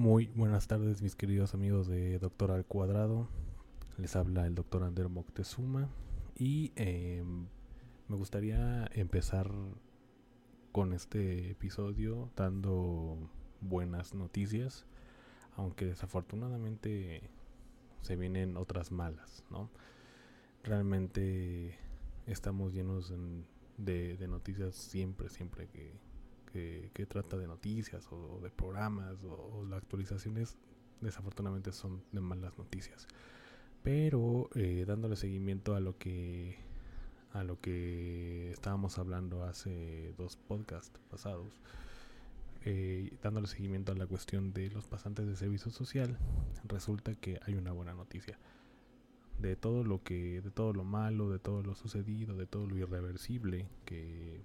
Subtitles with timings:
[0.00, 3.28] Muy buenas tardes, mis queridos amigos de Doctor al Cuadrado.
[3.98, 5.90] Les habla el doctor Ander Moctezuma
[6.34, 7.22] y eh,
[8.08, 9.52] me gustaría empezar
[10.72, 14.86] con este episodio dando buenas noticias,
[15.54, 17.28] aunque desafortunadamente
[18.00, 19.68] se vienen otras malas, ¿no?
[20.64, 21.76] Realmente
[22.24, 23.12] estamos llenos
[23.76, 25.92] de, noticias siempre, siempre que,
[26.52, 30.56] que, trata de noticias o, de programas o, las actualizaciones
[31.00, 33.06] desafortunadamente son de malas noticias.
[33.82, 36.58] Pero eh, dándole seguimiento a lo que
[37.32, 41.60] a lo que estábamos hablando hace dos podcasts pasados,
[42.64, 46.18] eh, dándole seguimiento a la cuestión de los pasantes de servicio social,
[46.64, 48.38] resulta que hay una buena noticia.
[49.38, 52.76] De todo lo que, de todo lo malo, de todo lo sucedido, de todo lo
[52.76, 54.42] irreversible que,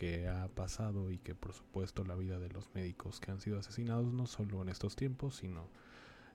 [0.00, 3.58] que ha pasado y que por supuesto la vida de los médicos que han sido
[3.58, 5.68] asesinados no solo en estos tiempos, sino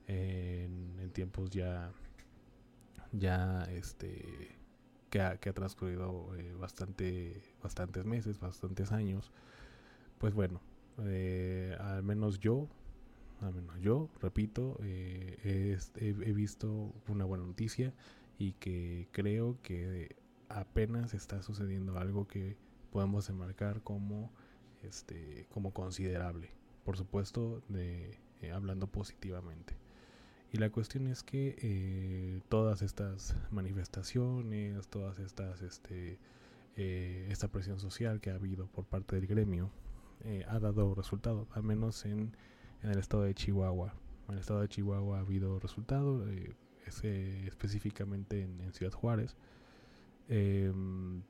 [0.06, 1.92] en, en tiempos ya,
[3.12, 4.56] ya este
[5.10, 9.32] que ha, transcurrido eh, bastante, bastantes meses, bastantes años,
[10.20, 10.62] pues bueno,
[11.00, 12.68] eh, al menos yo,
[13.42, 17.96] al menos yo, repito, eh, he, visto una buena noticia
[18.38, 20.16] y que creo que
[20.50, 22.58] apenas está sucediendo algo que
[22.96, 24.32] podemos enmarcar como,
[24.82, 26.52] este, como considerable,
[26.86, 28.18] por supuesto, de,
[28.54, 29.76] hablando positivamente.
[30.54, 36.20] Y la cuestión es que eh, todas estas manifestaciones, todas estas, este,
[36.78, 39.72] eh, esta presión social que ha habido por parte del gremio
[40.24, 42.34] eh, ha dado resultado, al menos en,
[42.82, 43.94] en, el estado de Chihuahua.
[44.30, 46.26] En el estado de Chihuahua ha habido resultado,
[46.86, 49.36] específicamente en, en, Ciudad Juárez.
[50.30, 51.24] Em,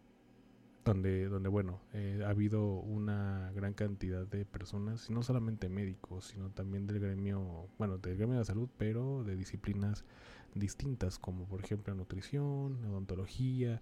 [0.85, 6.51] donde, donde bueno, eh, ha habido una gran cantidad de personas, no solamente médicos, sino
[6.51, 10.05] también del gremio, bueno, del gremio de salud, pero de disciplinas
[10.53, 13.81] distintas, como por ejemplo nutrición, odontología,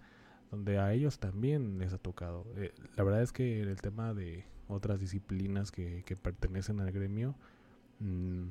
[0.50, 2.47] donde a ellos también les ha tocado.
[2.56, 7.35] Eh, la verdad es que el tema de otras disciplinas que, pertenecen al gremio,
[8.00, 8.47] mmm,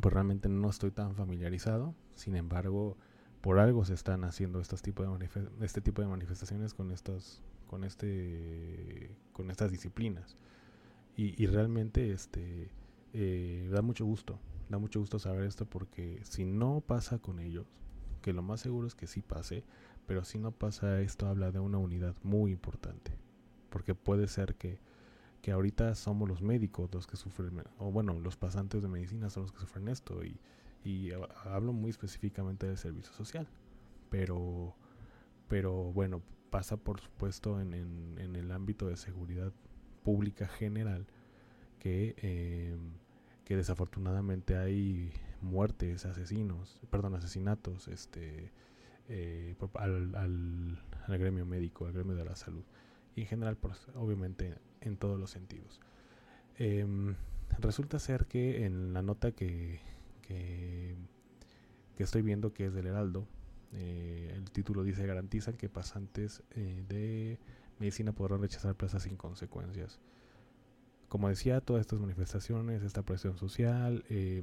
[0.00, 2.96] pues realmente no estoy tan familiarizado, sin embargo,
[3.40, 5.28] por algo se están haciendo estos tipo de
[5.60, 10.36] este tipo de manifestaciones con estos con este con estas disciplinas.
[11.16, 12.70] Y, realmente este
[13.14, 14.38] eh, da mucho gusto
[14.68, 17.66] da mucho gusto saber esto porque si no pasa con ellos
[18.20, 19.64] que lo más seguro es que sí pase
[20.06, 23.12] pero si no pasa esto habla de una unidad muy importante.
[23.70, 24.78] Porque puede ser que
[25.40, 29.44] que ahorita somos los médicos los que sufren o bueno los pasantes de medicina son
[29.44, 30.38] los que sufren esto y,
[30.84, 31.10] y
[31.44, 33.48] hablo muy específicamente del servicio social.
[34.10, 34.76] Pero
[35.48, 39.54] pero bueno pasa por supuesto en, en, el ámbito de seguridad
[40.04, 41.06] pública general
[41.78, 42.76] que, eh,
[43.46, 48.52] que desafortunadamente hay muertes, asesinos, perdón, asesinatos este,
[49.08, 52.64] eh, al, al, gremio médico, al gremio de la salud.
[53.16, 53.56] Y en general,
[53.94, 55.80] obviamente, en todos los sentidos.
[56.58, 57.14] Em,
[57.60, 59.80] resulta ser que en la nota que,
[60.20, 60.96] que,
[61.96, 63.26] que estoy viendo, que es del Heraldo,
[63.72, 67.38] eh, el título dice garantizan que pasantes eh, de
[67.78, 69.98] medicina podrán rechazar plazas sin consecuencias.
[71.08, 74.42] Como decía, todas estas manifestaciones, esta presión social eh,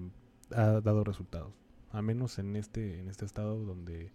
[0.51, 1.53] ha dado resultados.
[1.91, 4.12] A menos en este, en este estado donde,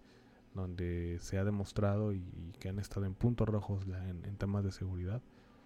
[0.53, 2.23] donde se ha demostrado y,
[2.59, 5.21] que han estado en puntos rojos en, temas de seguridad,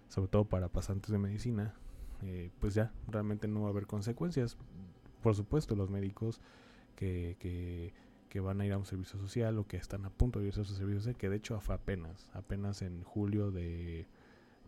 [0.08, 1.74] sobre todo para pasantes de medicina,
[2.58, 4.56] pues ya realmente no va a haber consecuencias.
[5.22, 6.40] Por supuesto, los médicos
[6.96, 7.94] que, que
[8.30, 10.62] que van a ir a un servicio social o que están a punto de irse
[10.62, 14.06] a su servicio social, que de hecho fue apenas, apenas en julio de,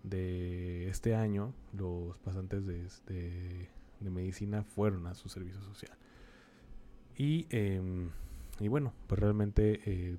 [0.03, 5.97] de este año, los pasantes de, de, medicina fueron a su servicio social.
[7.17, 8.11] Y, em,
[8.59, 10.19] y bueno, pues realmente eh,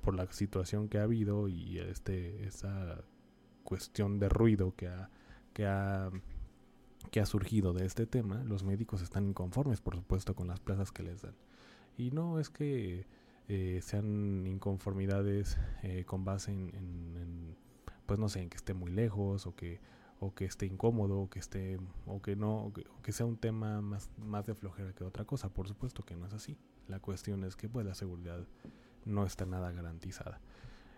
[0.00, 3.04] por la situación que ha habido y este, esa
[3.62, 5.10] cuestión de ruido que ha,
[5.52, 6.10] que ha
[7.10, 10.92] que ha surgido de este tema, los médicos están inconformes, por supuesto, con las plazas
[10.92, 11.34] que les dan.
[12.00, 13.04] Y no es que
[13.46, 17.56] eh, sean inconformidades eh, con base en,
[18.06, 19.80] pues no sé, en que esté muy lejos o que,
[20.18, 24.08] o que esté incómodo, o que esté, o que no, que, sea un tema más,
[24.16, 25.50] más de flojera que otra cosa.
[25.50, 26.56] Por supuesto que no es así.
[26.88, 28.46] La cuestión es que pues la seguridad
[29.04, 30.40] no está nada garantizada.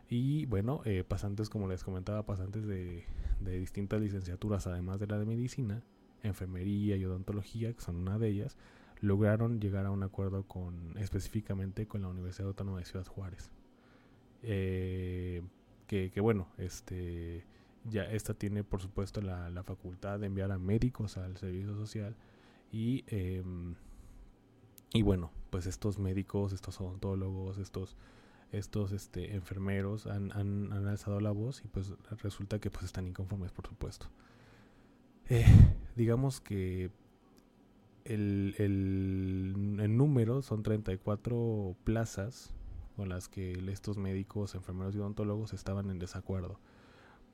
[0.08, 3.06] Y bueno, eh, pasantes, como les comentaba, pasantes de,
[3.40, 5.82] de distintas licenciaturas, además de la de medicina,
[6.22, 8.56] enfermería y odontología, que son una de ellas,
[9.02, 13.50] lograron llegar a un acuerdo con específicamente con la Universidad Autónoma de Ciudad Juárez.
[14.43, 15.43] Eh,
[15.88, 17.44] que, bueno, este
[17.84, 22.16] ya esta tiene por supuesto la, la, facultad de enviar a médicos al servicio social
[22.70, 23.75] y em,
[24.94, 27.96] y bueno pues estos médicos estos odontólogos estos
[28.52, 33.08] estos este enfermeros han, han, han alzado la voz y pues resulta que pues están
[33.08, 34.06] inconformes por supuesto
[35.28, 35.44] eh,
[35.96, 36.90] digamos que
[38.04, 42.54] el, el, el, número son 34 plazas
[42.96, 46.58] con las que estos médicos, enfermeros y odontólogos estaban en desacuerdo.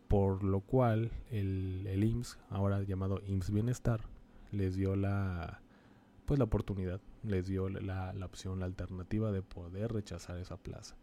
[0.08, 4.00] Por lo cual el, el IMSS, ahora llamado IMSS Bienestar,
[4.50, 5.60] les dio la
[6.24, 10.94] pues la oportunidad, les dio la, la opción, la alternativa de poder rechazar esa plaza.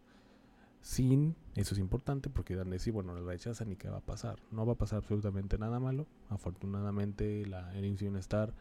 [0.81, 4.37] Sin, eso es importante porque dan decir, bueno, lo rechazan y qué va a pasar.
[4.51, 6.05] No va a pasar absolutamente nada malo.
[6.29, 8.53] Afortunadamente la, el IMSS Bienestar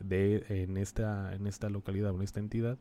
[0.00, 2.78] de en esta en esta localidad o en esta entidad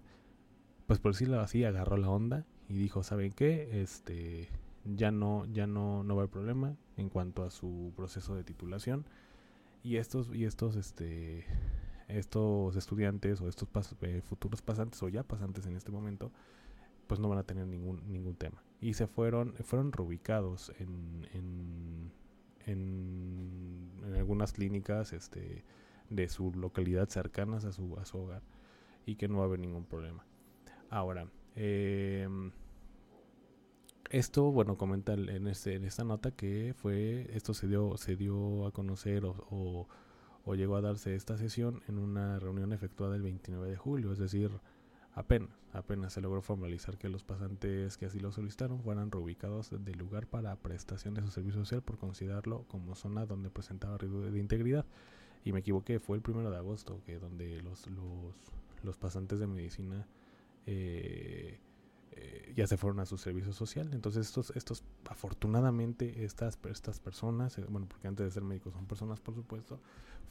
[0.87, 4.49] pues por decirlo así agarró la onda y dijo saben qué este
[4.85, 8.43] ya no ya no no va a haber problema en cuanto a su proceso de
[8.43, 9.05] titulación
[9.83, 11.45] y estos y estos este
[12.07, 13.67] estos estudiantes o estos
[14.01, 16.31] eh, futuros pasantes o ya pasantes en este momento
[17.07, 18.61] pues no van a tener ningún ningún tema.
[18.81, 22.11] Y se fueron fueron reubicados en en,
[22.65, 25.63] en, en algunas clínicas este
[26.09, 28.41] de su localidad cercanas a su, a su hogar
[29.05, 30.25] y que no va a haber ningún problema.
[30.89, 32.51] Ahora, em,
[34.09, 38.65] esto, bueno, comenta en, este, en esta nota que fue, esto se dio, se dio
[38.65, 39.87] a conocer o,
[40.45, 44.17] o, llegó a darse esta sesión en una reunión efectuada el 29 de julio, es
[44.17, 44.49] decir,
[45.13, 49.97] apenas, apenas se logró formalizar que los pasantes que así lo solicitaron fueran reubicados del
[49.99, 54.39] lugar para prestación de su servicio social por considerarlo como zona donde presentaba riesgo de
[54.39, 54.85] integridad
[55.43, 58.35] y me equivoqué, fue el primero de agosto, que donde los, los,
[58.83, 60.05] los pasantes de medicina
[60.65, 61.59] eh,
[62.11, 63.89] eh, ya se fueron a su servicio social.
[63.93, 68.85] Entonces estos, estos afortunadamente, estas, estas personas, eh, bueno, porque antes de ser médicos son
[68.85, 69.79] personas, por supuesto,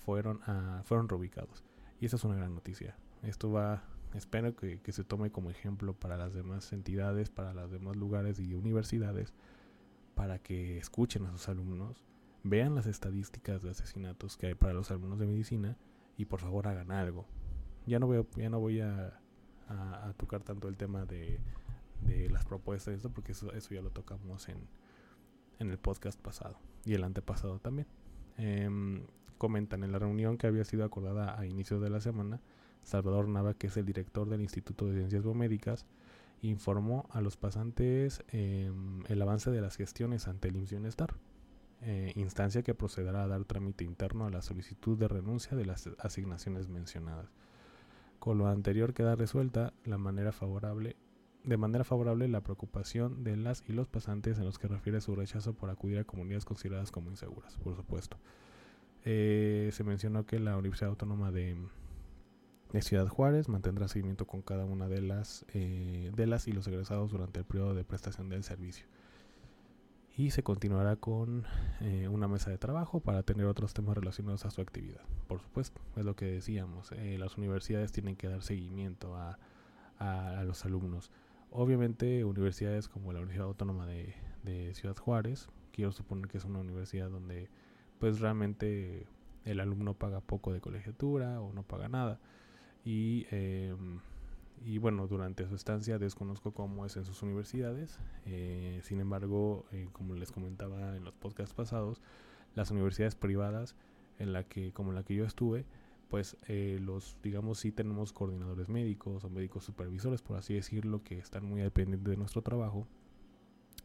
[0.05, 1.65] fueron, a, fueron reubicados.
[2.01, 2.97] Y esa es una gran noticia.
[3.23, 3.83] Esto va,
[4.15, 8.39] espero que, que se tome como ejemplo para las demás entidades, para los demás lugares
[8.39, 9.33] y universidades,
[10.15, 12.05] para que escuchen a sus alumnos
[12.43, 15.77] vean las estadísticas de asesinatos que hay para los alumnos de medicina
[16.17, 17.27] y por favor hagan algo.
[17.87, 19.21] Ya no voy a, ya no voy a,
[20.17, 21.41] tocar tanto el tema de,
[22.01, 24.67] de las propuestas y esto porque eso, eso ya lo tocamos en,
[25.59, 27.87] en el podcast pasado y el antepasado también.
[28.37, 29.03] Em,
[29.37, 32.41] comentan en la reunión que había sido acordada a inicios de la semana,
[32.83, 35.87] Salvador Nava, que es el director del Instituto de Ciencias Biomédicas,
[36.41, 41.15] informó a los pasantes em, el avance de las gestiones ante el IMSS Bienestar
[41.81, 45.89] eh, instancia que procederá a dar trámite interno a la solicitud de renuncia de las
[45.99, 47.31] asignaciones mencionadas.
[48.19, 50.97] Con lo anterior queda resuelta la manera favorable,
[51.45, 55.15] de manera favorable la preocupación de las y los pasantes en los que refiere su
[55.15, 58.19] rechazo por acudir a comunidades consideradas como inseguras, por supuesto.
[59.05, 61.57] Eh, se mencionó que la Universidad Autónoma de,
[62.81, 67.13] Ciudad Juárez mantendrá seguimiento con cada una de las, eh, de las y los egresados
[67.13, 68.87] durante el periodo de prestación del servicio
[70.19, 71.45] y se continuará con
[71.81, 75.01] eh, una mesa de trabajo para tener otros temas relacionados a su actividad.
[75.29, 79.39] Por supuesto, es lo que decíamos, eh, las universidades tienen que dar seguimiento a,
[80.01, 81.13] a, los alumnos.
[81.53, 86.59] Obviamente universidades como la Universidad Autónoma de, de, Ciudad Juárez, quiero suponer que es una
[86.59, 87.49] universidad donde
[88.01, 89.07] pues realmente
[89.45, 92.19] el alumno paga poco de colegiatura o no paga nada
[92.85, 93.73] y eh,
[94.65, 97.99] y bueno, durante su estancia desconozco cómo es en sus universidades.
[98.27, 102.01] Eh, sin embargo, eh, como les comentaba en los podcasts pasados,
[102.55, 103.77] las universidades privadas
[104.19, 105.65] en la que, como en la que yo estuve,
[106.09, 111.19] pues eh, los, digamos, sí tenemos coordinadores médicos o médicos supervisores, por así decirlo, que
[111.19, 112.87] están muy dependientes de nuestro trabajo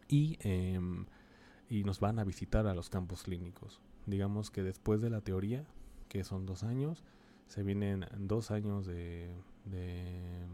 [0.08, 1.06] y, em,
[1.70, 3.82] y nos van a visitar a los campos clínicos.
[4.06, 5.66] Digamos que después de la teoría,
[6.08, 7.04] que son dos años,
[7.48, 10.48] se vienen dos años de de,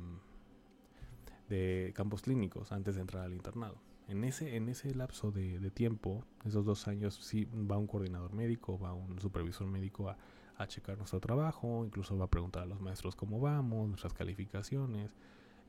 [1.93, 3.77] campos clínicos antes de entrar al internado.
[4.07, 8.79] En ese, en ese lapso de, tiempo, esos dos años, sí va un coordinador médico,
[8.79, 10.17] va un supervisor médico a,
[10.67, 15.15] checar nuestro trabajo, incluso va a preguntar a los maestros cómo vamos, nuestras calificaciones,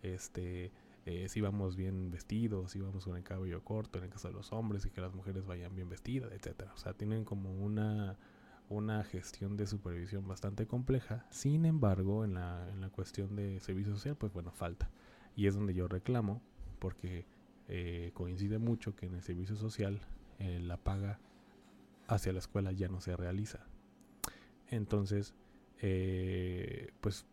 [0.03, 0.73] este,
[1.07, 4.35] eh, si vamos bien vestidos, si vamos con el cabello corto en el caso de
[4.35, 6.73] los hombres y que las mujeres vayan bien vestidas, etcétera.
[6.75, 8.19] O sea, tienen como una
[8.71, 11.27] una gestión de supervisión bastante compleja.
[11.31, 14.89] Sin embargo, en la, en la cuestión de servicio social, pues bueno, falta.
[15.35, 16.41] Y es donde yo reclamo,
[16.79, 17.27] porque
[17.69, 20.01] eh, coincide mucho que en el servicio social
[20.39, 21.19] eh, la paga
[22.07, 23.67] hacia la escuela ya no se realiza.
[24.69, 25.35] Entonces,
[25.83, 27.27] eh, pues,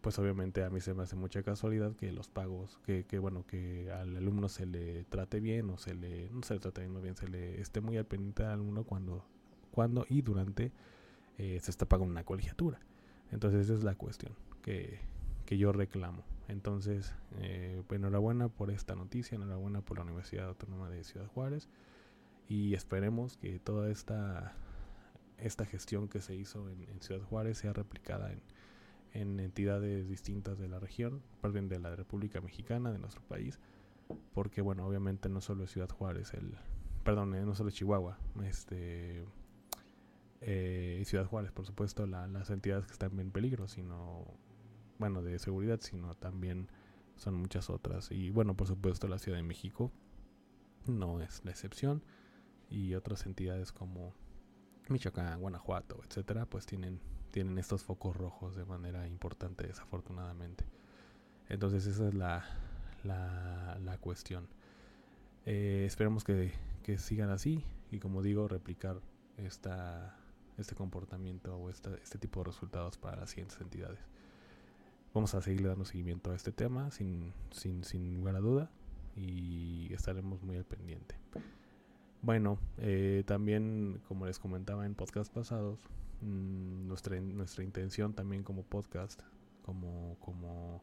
[0.00, 3.46] pues obviamente a mí se me hace mucha casualidad que los pagos, que, que bueno,
[3.46, 7.16] que al alumno se le trate bien o se le, no se le trate bien,
[7.16, 9.24] se le esté muy al pendiente al alumno cuando
[9.72, 10.70] cuando y durante
[11.38, 12.78] eh, se está pagando una colegiatura.
[13.32, 15.00] Entonces esa es la cuestión que,
[15.46, 16.22] que yo reclamo.
[16.48, 21.68] Entonces, eh, pues, enhorabuena por esta noticia, enhorabuena por la Universidad Autónoma de Ciudad Juárez
[22.48, 24.54] y esperemos que toda esta,
[25.38, 28.42] esta gestión que se hizo en, Ciudad Juárez sea replicada en,
[29.14, 33.58] en, entidades distintas de la región, perdón, de la República Mexicana, de nuestro país,
[34.34, 36.54] porque bueno, obviamente no solo es Ciudad Juárez, el,
[37.04, 39.24] perdón, eh, no solo es Chihuahua, este
[40.44, 44.24] eh, Ciudad Juárez, por supuesto, las entidades que están en peligro, sino,
[44.98, 46.68] bueno, de seguridad, sino también
[47.16, 48.10] son muchas otras.
[48.10, 49.92] Y bueno, por supuesto, la Ciudad de México
[50.86, 52.02] no es la excepción.
[52.68, 54.14] Y otras entidades como
[54.88, 60.64] Michoacán, Guanajuato, etcétera, pues tienen, tienen estos focos rojos de manera importante, desafortunadamente.
[61.48, 62.44] Entonces, esa es la,
[63.04, 64.48] la, la cuestión.
[65.44, 69.00] Eh, esperemos que, que sigan así y, como digo, replicar
[69.36, 70.16] esta
[70.58, 74.00] este comportamiento o este tipo de resultados para las siguientes entidades.
[75.14, 78.70] Vamos a seguir dando seguimiento a este tema sin, sin, sin lugar a duda
[79.14, 81.16] y estaremos muy al pendiente.
[82.22, 85.80] Bueno, eh, también como les comentaba en podcast pasados,
[86.20, 89.22] mm, nuestra, nuestra intención también como podcast,
[89.62, 90.82] como, como,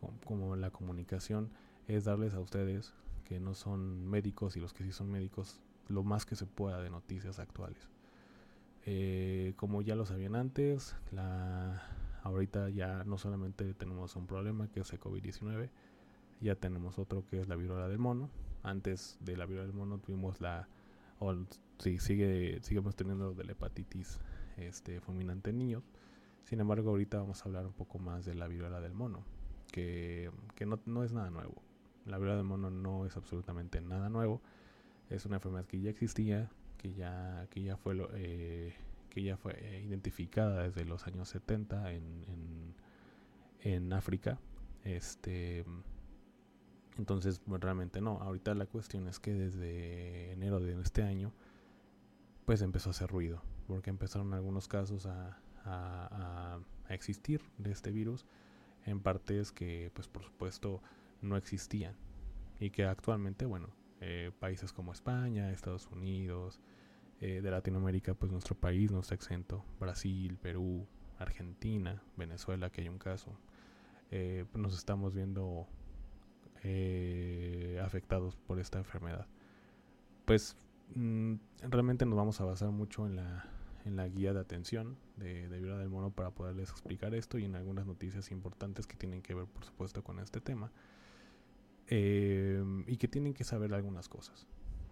[0.00, 1.50] como, como la comunicación,
[1.88, 2.94] es darles a ustedes
[3.24, 6.80] que no son médicos y los que sí son médicos lo más que se pueda
[6.80, 7.88] de noticias actuales.
[8.88, 11.82] Eh, como ya lo sabían antes, la,
[12.22, 15.70] ahorita ya no solamente tenemos un problema que es el COVID-19,
[16.40, 18.30] ya tenemos otro que es la viruela del mono.
[18.62, 20.68] Antes de la viruela del mono tuvimos la,
[21.18, 21.34] o
[21.78, 24.20] sí, sigue, seguimos teniendo de la hepatitis
[24.56, 25.82] este, fulminante en niños.
[26.44, 29.24] Sin embargo, ahorita vamos a hablar un poco más de la viruela del mono,
[29.72, 31.60] que, que no, no es nada nuevo.
[32.04, 34.40] La viruela del mono no es absolutamente nada nuevo.
[35.10, 38.74] Es una enfermedad que ya existía, que ya, que ya fue, lo, eh,
[39.10, 42.74] que ya fue eh, identificada desde los años 70 en, en,
[43.60, 44.38] en África.
[44.84, 45.64] Este,
[46.98, 48.20] entonces, realmente no.
[48.20, 51.32] Ahorita la cuestión es que desde enero de este año,
[52.44, 57.90] pues empezó a hacer ruido, porque empezaron algunos casos a, a, a existir de este
[57.90, 58.24] virus
[58.84, 60.80] en partes que, pues por supuesto,
[61.20, 61.96] no existían
[62.60, 63.68] y que actualmente, bueno,
[64.00, 66.60] eh, países como España, Estados Unidos,
[67.20, 69.64] eh, de Latinoamérica, pues nuestro país no está exento.
[69.80, 70.86] Brasil, Perú,
[71.18, 73.38] Argentina, Venezuela, que hay un caso.
[74.10, 75.66] Eh, nos estamos viendo
[77.80, 79.28] afectados por esta enfermedad.
[80.24, 80.56] Pues
[80.96, 83.48] mm, realmente nos vamos a basar mucho en la,
[83.84, 87.54] en la guía de atención de, de del Mono para poderles explicar esto y en
[87.54, 90.72] algunas noticias importantes que tienen que ver, por supuesto, con este tema.
[91.88, 94.46] Em, y que tienen que saber algunas cosas.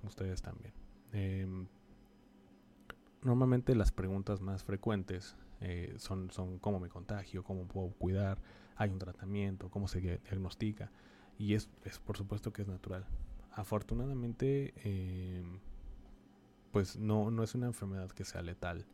[0.05, 0.73] Ustedes también.
[1.13, 1.67] Em,
[3.23, 8.39] normalmente las preguntas más frecuentes eh, son, son cómo me contagio, cómo puedo cuidar,
[8.77, 10.93] hay un tratamiento, cómo se diagnostica.
[11.39, 13.07] Y es, es por supuesto que es natural.
[13.53, 15.59] Afortunadamente, em,
[16.71, 18.87] pues no, no es una enfermedad que sea letal.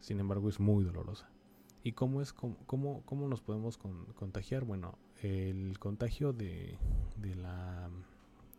[0.00, 1.29] Sin embargo, es muy dolorosa.
[1.82, 4.64] ¿Y cómo, es, cómo, cómo, nos podemos contagiar?
[4.64, 6.76] Bueno, el contagio de,
[7.16, 7.88] de, la,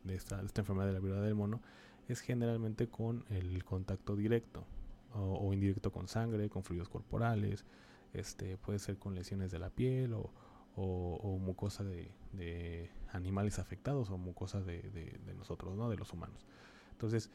[0.04, 1.62] de, esta, enfermedad de la viruela del mono
[2.08, 4.66] es generalmente con el contacto directo
[5.13, 7.66] o, indirecto con sangre, con fluidos corporales,
[8.13, 10.32] este, puede ser con lesiones de la piel o,
[10.75, 15.90] o, mucosa de, de, animales afectados o mucosa de, de, nosotros, ¿no?
[15.90, 16.48] de los humanos.
[16.94, 17.30] Entonces,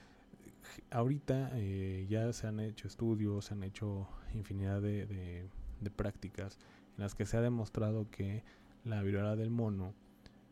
[0.90, 5.48] ahorita eh, ya se han hecho estudios, se han hecho infinidad de,
[5.80, 6.58] de prácticas
[6.96, 8.42] en las que se ha demostrado que
[8.84, 9.94] la viruela del mono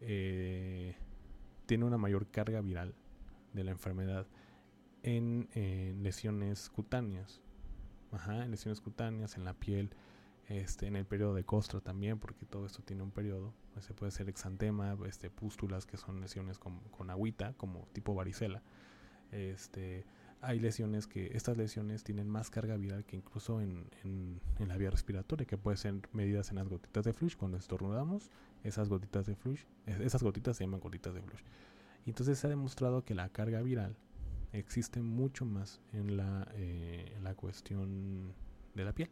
[0.00, 0.96] eh,
[1.66, 2.94] tiene una mayor carga viral
[3.52, 4.26] de la enfermedad
[5.02, 5.48] en,
[6.02, 7.40] lesiones cutáneas.
[8.28, 9.90] En lesiones cutáneas, en la piel,
[10.48, 13.52] este, en el periodo de costra también, porque todo esto tiene un periodo.
[13.80, 18.62] Se puede ser exantema, este, pústulas, que son lesiones con, con agüita, como tipo varicela.
[19.32, 20.04] Este,
[20.44, 24.90] hay lesiones que, estas lesiones tienen más carga viral que incluso en, en, la vía
[24.90, 27.36] respiratoria, que puede ser medidas en las gotitas de flush.
[27.36, 28.30] Cuando estornudamos,
[28.62, 31.42] esas gotitas de flush, esas gotitas se llaman gotitas de flush.
[32.06, 33.96] Entonces se ha demostrado que la carga viral
[34.52, 38.32] existe mucho más en la, eh, en la cuestión
[38.74, 39.10] de la piel.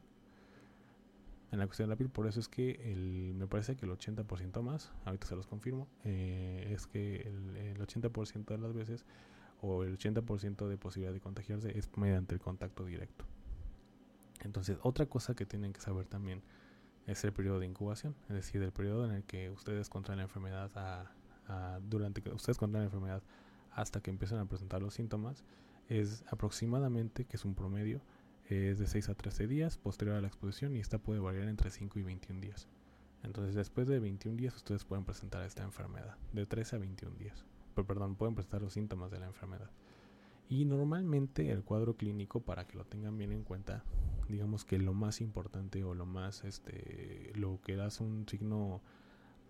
[1.50, 2.94] En la cuestión de la piel, por eso es que
[3.36, 7.78] me parece que el 80% más, ahorita se los confirmo, eh, es que el, el
[7.78, 9.04] 80% de las veces
[9.62, 13.24] o el 80% de posibilidad de contagiarse es mediante el contacto directo.
[14.40, 16.42] Entonces, otra cosa que tienen que saber también
[17.06, 20.24] es el periodo de incubación, es decir, el periodo en el que ustedes contraen la
[20.24, 20.70] enfermedad
[21.88, 23.22] durante que ustedes contraen la enfermedad
[23.70, 25.44] hasta que empiezan a presentar los síntomas
[25.88, 28.00] es aproximadamente, que es un promedio,
[28.48, 31.70] es de 6 a 13 días posterior a la exposición y esta puede variar entre
[31.70, 32.68] 5 y 21 días.
[33.22, 37.44] Entonces, después de 21 días ustedes pueden presentar esta enfermedad, de 13 a 21 días.
[37.72, 39.70] Perdón, pueden presentar los síntomas de la enfermedad.
[40.48, 43.84] Y normalmente el cuadro clínico, para que lo tengan bien en cuenta,
[44.28, 48.82] digamos que lo más importante o lo más, este, lo que da un signo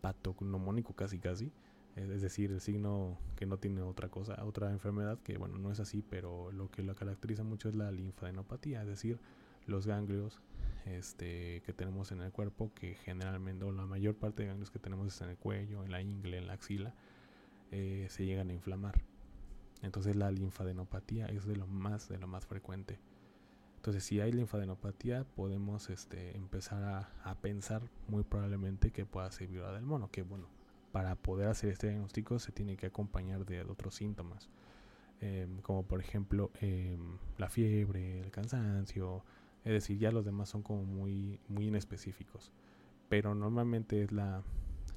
[0.01, 1.53] patognomónico casi casi,
[1.97, 5.81] es decir, el signo que no tiene otra cosa, otra enfermedad, que bueno, no es
[5.81, 9.19] así, pero lo que lo caracteriza mucho es la linfadenopatía, es decir,
[9.67, 10.41] los ganglios
[10.87, 14.79] este, que tenemos en el cuerpo, que generalmente, o la mayor parte de ganglios que
[14.79, 16.95] tenemos es en el cuello, en la ingle, en la axila,
[17.73, 19.03] eh, se llegan a inflamar.
[19.83, 23.01] Entonces la linfadenopatía es de lo más, de lo más frecuente.
[23.83, 29.73] Entonces, si hay linfadenopatía, podemos este, empezar a, pensar muy probablemente que pueda ser viruela
[29.73, 30.09] del mono.
[30.09, 30.47] Que bueno,
[30.93, 34.49] para poder hacer este diagnóstico se tiene que acompañar de otros síntomas,
[35.21, 39.25] em, como por ejemplo em, la fiebre, el cansancio.
[39.65, 42.53] Es decir, ya los demás son como muy, muy inespecíficos.
[43.09, 44.45] Pero normalmente es la,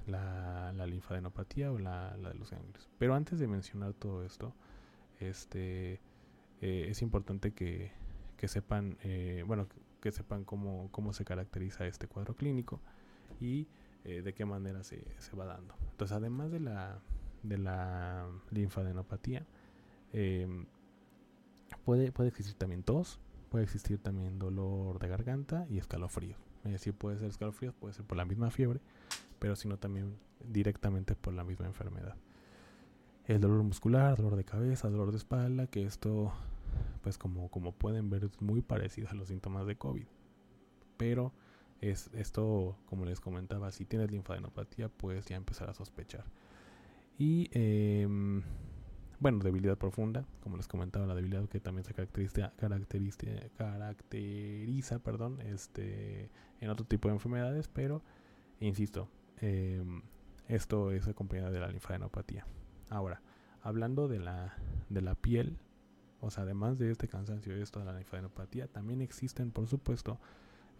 [0.07, 2.89] la, linfadenopatía o la, la, de los ganglios.
[2.97, 4.53] Pero antes de mencionar todo esto,
[5.19, 6.01] este,
[6.61, 7.91] eh, es importante que
[8.37, 9.67] que sepan, eh, bueno,
[10.01, 12.79] que sepan cómo, cómo se caracteriza este cuadro clínico
[13.39, 13.67] y
[14.03, 15.75] eh, de qué manera se, se, va dando.
[15.91, 16.99] Entonces, además de la,
[17.43, 19.45] de la linfadenopatía,
[20.13, 20.65] em,
[21.85, 23.19] puede, puede existir también tos,
[23.49, 26.39] puede existir también dolor de garganta y escalofríos.
[26.63, 28.81] Es decir, puede ser escalofríos, puede ser por la misma fiebre,
[29.45, 32.15] pero sino también directamente por la misma enfermedad.
[33.25, 36.33] El dolor muscular, dolor de cabeza, dolor de espalda, que esto
[37.03, 40.07] pues como, como pueden ver es muy parecido a los síntomas de COVID.
[40.97, 41.31] Pero
[41.79, 46.25] es esto, como les comentaba, si tienes linfadenopatía, puedes ya empezar a sospechar.
[47.19, 48.41] Y em,
[49.19, 53.27] bueno, debilidad profunda, como les comentaba, la debilidad que también se caracteriza, caracteriza,
[53.59, 56.31] caracteriza perdón, este,
[56.61, 58.01] en otro tipo de enfermedades, pero
[58.59, 59.07] insisto,
[59.41, 60.01] em,
[60.47, 62.45] esto es acompañado de la linfadenopatía.
[62.89, 63.21] Ahora,
[63.61, 64.55] hablando de la,
[64.89, 65.57] de la piel,
[66.21, 70.19] o sea, además de este cansancio y esto de la linfadenopatía, también existen, por supuesto,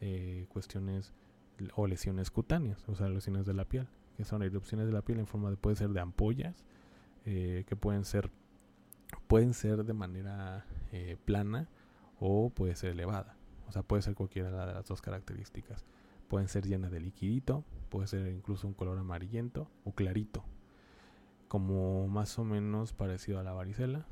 [0.01, 1.13] eh, cuestiones
[1.75, 3.87] o lesiones cutáneas, o sea, lesiones de la piel,
[4.17, 6.65] que son erupciones de la piel en forma de, puede ser de ampollas,
[7.25, 8.29] eh, que pueden ser,
[9.27, 11.69] pueden ser de manera eh, plana
[12.19, 13.35] o puede ser elevada.
[13.67, 15.85] O sea, puede ser cualquiera de las dos características.
[16.27, 20.43] Pueden ser llenas de liquidito, puede ser incluso un color amarillento o clarito,
[21.47, 24.05] como más o menos parecido a la varicela,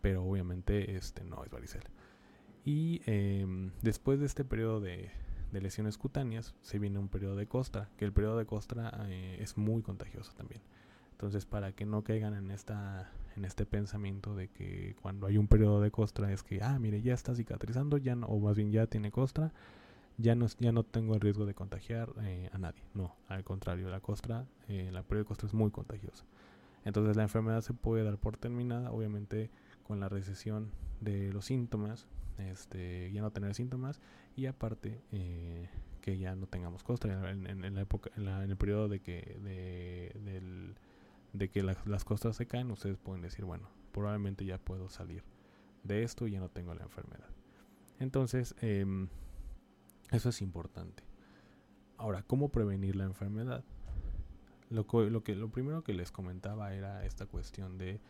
[0.00, 1.90] pero obviamente este no es varicela.
[2.64, 5.10] Y em, después de este periodo de,
[5.52, 9.56] lesiones cutáneas se viene un periodo de costra, que el periodo de costra eh, es
[9.56, 10.60] muy contagioso también.
[11.12, 15.46] Entonces, para que no caigan en esta en este pensamiento de que cuando hay un
[15.46, 18.72] periodo de costra es que, ah, mire, ya está cicatrizando, ya no, o más bien
[18.72, 19.52] ya tiene costra,
[20.18, 22.82] ya no, ya no tengo el riesgo de contagiar eh, a nadie.
[22.92, 26.24] No, al contrario, la costra, eh, la periodo de costra es muy contagiosa.
[26.84, 29.50] Entonces, la enfermedad se puede dar por terminada, obviamente
[29.84, 34.00] con la recesión de los síntomas, este, ya no tener síntomas
[34.36, 35.68] y aparte eh,
[36.00, 39.38] que ya no tengamos costra en, la época, en, el periodo de que
[41.32, 45.24] de, que las costras se caen, ustedes pueden decir, bueno, probablemente ya puedo salir
[45.84, 47.28] de esto y ya no tengo la enfermedad.
[47.98, 49.08] Entonces, em,
[50.10, 51.02] eso es importante.
[51.96, 53.64] Ahora, ¿cómo prevenir la enfermedad?
[54.70, 58.00] Lo, lo, que, lo primero que les comentaba era esta cuestión de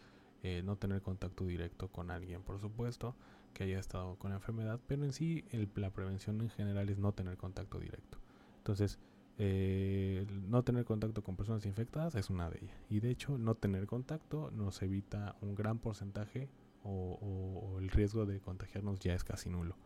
[0.43, 3.17] eh, no tener contacto directo con alguien, por supuesto,
[3.55, 7.13] que haya estado con la enfermedad, pero en sí la prevención en general es no
[7.13, 8.19] tener contacto directo.
[8.59, 8.99] Entonces,
[9.39, 12.77] eh, no tener contacto con personas infectadas es una de ellas.
[12.89, 16.49] Y de hecho, no tener contacto nos evita un gran porcentaje
[16.85, 19.77] o, el riesgo de contagiarnos ya es casi nulo.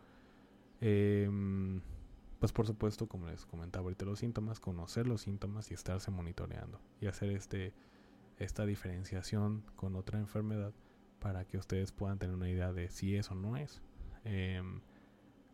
[0.81, 1.81] Em,
[2.43, 6.81] pues por supuesto, como les comentaba ahorita los síntomas, conocer los síntomas y estarse monitoreando
[7.01, 7.73] y hacer este
[8.37, 10.73] esta diferenciación con otra enfermedad
[11.21, 13.81] para que ustedes puedan tener una idea de si es o no es.
[14.25, 14.81] Em,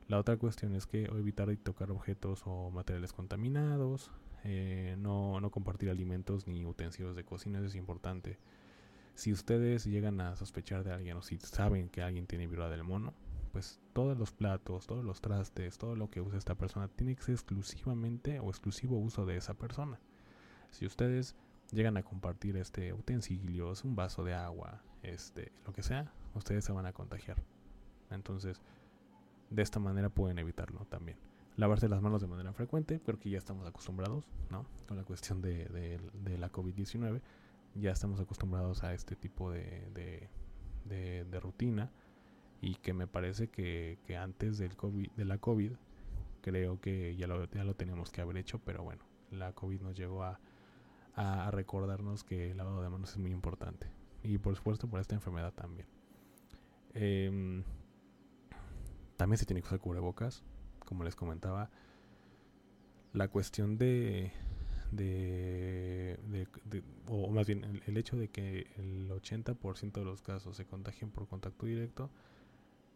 [0.07, 4.11] la otra cuestión es que evitar tocar objetos o materiales contaminados,
[4.45, 8.39] eh, no, no, compartir alimentos ni utensilios de cocina, eso es importante.
[9.15, 12.83] Si ustedes llegan a sospechar de alguien o si saben que alguien tiene viruela del
[12.83, 13.13] mono,
[13.59, 17.25] pues todos los platos, todos los trastes, todo lo que usa esta persona tiene que
[17.25, 19.99] ser exclusivamente o exclusivo uso de esa persona.
[20.71, 21.35] Si ustedes
[21.73, 26.71] llegan a compartir este utensilios, un vaso de agua, este, lo que sea, ustedes se
[26.71, 27.43] van a contagiar.
[28.13, 28.61] Entonces,
[29.51, 31.19] de esta manera pueden evitarlo también.
[31.57, 34.67] Lavarse las manos de manera frecuente, porque ya estamos acostumbrados, ¿no?
[34.87, 37.21] Con la cuestión de, de, la COVID-19,
[37.75, 40.29] ya estamos acostumbrados a este tipo de,
[40.85, 41.91] de, rutina
[42.61, 45.73] y que me parece que, que, antes del COVID, de la COVID,
[46.41, 49.97] creo que ya lo, ya lo teníamos que haber hecho, pero bueno, la COVID nos
[49.97, 50.41] llegó a,
[51.15, 53.87] a, recordarnos que el lavado de manos es muy importante.
[54.23, 55.87] Y por supuesto por esta enfermedad también.
[56.95, 57.63] Em,
[59.17, 60.43] también se tiene que usar cubrebocas,
[60.85, 61.71] como les comentaba.
[63.13, 64.33] La cuestión de,
[64.93, 66.47] de,
[67.07, 71.27] o más bien el, hecho de que el 80% de los casos se contagien por
[71.27, 72.11] contacto directo,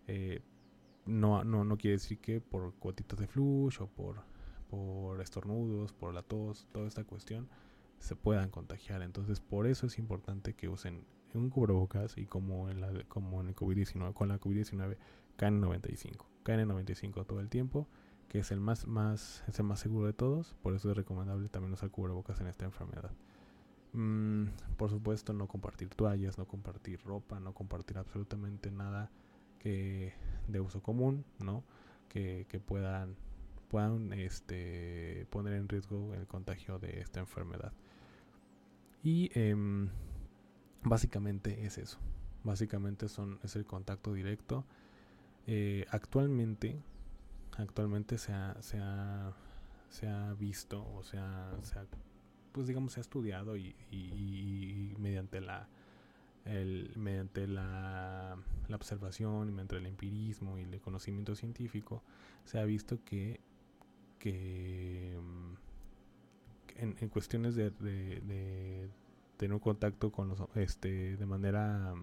[0.06, 0.42] eh,
[1.06, 4.22] no, no, no quiere decir que por cuotitas de flush o por,
[4.70, 7.48] por estornudos, por la tos, toda esta cuestión,
[7.98, 9.02] se puedan contagiar.
[9.02, 13.48] Entonces, por eso es importante que usen un cubrebocas y como en, la, como en
[13.48, 14.96] el COVID-19, con la COVID-19,
[15.38, 16.26] KN95.
[16.44, 17.88] KN95 todo el tiempo,
[18.28, 21.48] que es el más, más, es el más seguro de todos, por eso es recomendable
[21.48, 23.12] también usar cubrebocas en esta enfermedad.
[23.92, 29.10] Mm, por supuesto, no compartir toallas, no compartir ropa, no compartir absolutamente nada
[29.62, 30.14] que
[30.48, 31.64] de uso común, ¿no?
[32.08, 33.16] Que, que puedan,
[33.68, 37.72] puedan este, poner en riesgo el contagio de esta enfermedad.
[39.02, 39.88] Y em,
[40.82, 41.98] básicamente es eso.
[42.44, 44.64] Básicamente son, es el contacto directo.
[45.46, 46.80] Eh, actualmente,
[47.56, 49.32] actualmente se ha, se ha,
[49.88, 51.50] se ha visto o se ha,
[52.52, 53.74] pues digamos, se ha estudiado y,
[54.98, 55.68] mediante la
[56.44, 58.36] el, mediante la,
[58.68, 62.02] la, observación mediante el empirismo y el conocimiento científico
[62.44, 63.40] se ha visto que,
[64.18, 65.56] que em,
[66.76, 67.70] en, cuestiones de,
[69.36, 71.94] tener un contacto con los, este, de manera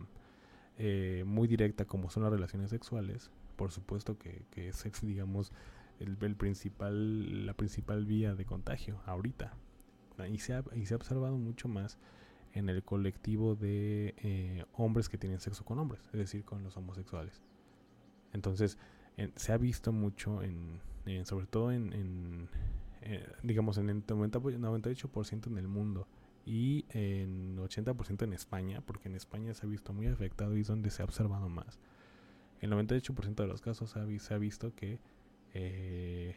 [0.78, 5.52] eh, muy directa como son las relaciones sexuales, por supuesto que, es, digamos,
[6.00, 9.54] el, principal, la principal vía de contagio ahorita.
[10.30, 11.98] Y se ha, y se ha observado mucho más
[12.54, 16.76] en el colectivo de eh, hombres que tienen sexo con hombres, es decir, con los
[16.78, 17.42] homosexuales.
[18.34, 18.78] Entonces,
[19.36, 20.80] se ha visto mucho, en,
[21.26, 22.48] sobre todo en,
[23.02, 26.08] eh, digamos, en el 90, 98% en el mundo
[26.46, 30.68] y en 80% en España, porque en España se ha visto muy afectado y es
[30.68, 31.80] donde se ha observado más.
[32.62, 35.00] En el 98% de los casos se ha, visto que,
[35.54, 36.36] eh,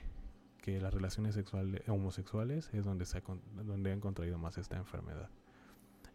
[0.58, 3.22] que las relaciones sexuales homosexuales es donde, se
[3.64, 5.30] donde han contraído más esta enfermedad.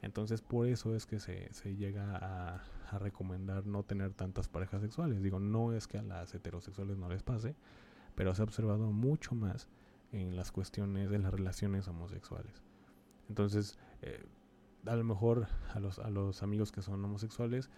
[0.01, 2.63] Entonces por eso es que se, se llega a,
[2.99, 5.21] recomendar no tener tantas parejas sexuales.
[5.21, 7.55] Digo, no es que a las heterosexuales no les pase,
[8.15, 9.67] pero se ha observado mucho más
[10.13, 12.63] en las cuestiones de las relaciones homosexuales.
[13.27, 14.25] Entonces, eh,
[14.85, 17.69] a lo mejor a los, a los amigos que son homosexuales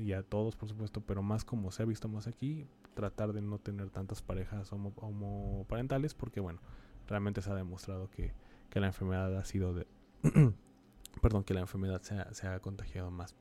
[0.00, 3.40] y a todos, por supuesto, pero más como se ha visto más aquí, tratar de
[3.40, 6.60] no tener tantas parejas homo, homoparentales porque, bueno,
[7.08, 8.34] realmente se ha demostrado que,
[8.68, 9.86] que la enfermedad ha sido de...
[11.20, 13.34] perdón, que la enfermedad se ha, contagiado más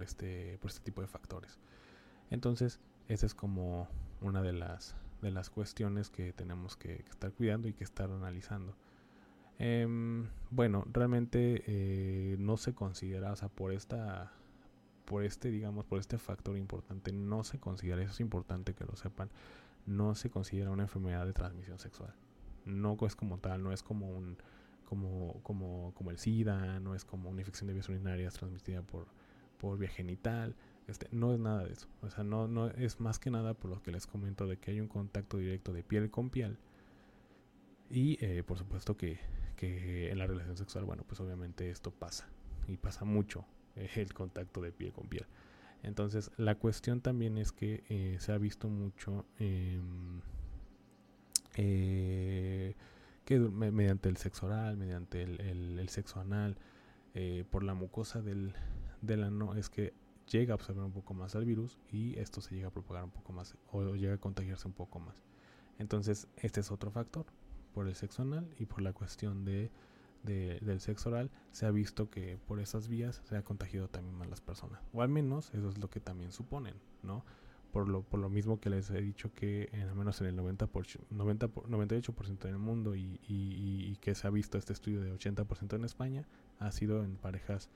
[0.00, 1.58] este, por este tipo de factores.
[2.30, 3.88] Entonces, esa es como
[4.20, 8.76] una de las cuestiones que tenemos que, estar cuidando y que estar analizando.
[9.58, 13.72] Em, bueno, realmente eh, no se considera, o sea, por
[15.04, 18.94] por este, digamos, por este factor importante, no se considera, eso es importante que lo
[18.94, 19.30] sepan,
[19.86, 22.14] no se considera una enfermedad de transmisión sexual.
[22.66, 24.36] No es como tal, no es como un,
[24.88, 29.06] como, como, como el SIDA, no es como una infección de vías urinarias transmitida por,
[29.58, 31.88] por vía genital, este, no es nada de eso.
[32.00, 34.70] O sea, no, no es más que nada por lo que les comento de que
[34.70, 36.56] hay un contacto directo de piel con piel.
[37.90, 39.18] Y eh, por supuesto que,
[39.56, 42.26] que, en la relación sexual, bueno, pues obviamente esto pasa.
[42.66, 43.44] Y pasa mucho
[43.76, 45.26] eh, el contacto de piel con piel.
[45.82, 50.22] Entonces, la cuestión también es que eh, se ha visto mucho em,
[53.28, 55.38] que mediante el sexo oral, mediante el,
[55.78, 56.56] el sexo anal,
[57.50, 58.54] por la mucosa del,
[59.02, 59.92] del ano, es que
[60.30, 63.10] llega a absorber un poco más al virus y esto se llega a propagar un
[63.10, 65.22] poco más o llega a contagiarse un poco más.
[65.78, 67.26] Entonces, este es otro factor.
[67.74, 69.70] Por el sexo anal y por la cuestión de,
[70.22, 74.30] del sexo oral, se ha visto que por esas vías se ha contagiado también más
[74.30, 74.80] las personas.
[74.94, 77.26] O al menos eso es lo que también suponen, ¿no?
[77.78, 80.34] Por lo, por lo mismo que les he dicho que en, al menos en el
[80.34, 85.00] 90 por, 90 98% del mundo y, y, y, que se ha visto este estudio
[85.00, 86.26] de 80% en España,
[86.58, 87.70] ha sido en parejas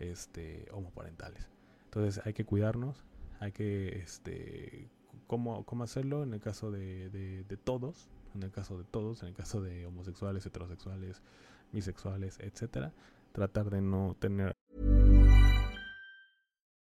[0.00, 1.48] este, homoparentales.
[1.84, 3.06] Entonces hay que cuidarnos,
[3.40, 4.90] hay que este,
[5.26, 9.22] cómo, cómo hacerlo en el caso de, de, de todos, en el caso de todos,
[9.22, 11.22] en el caso de homosexuales, heterosexuales,
[11.72, 12.92] bisexuales, etcétera,
[13.32, 14.54] tratar de no tener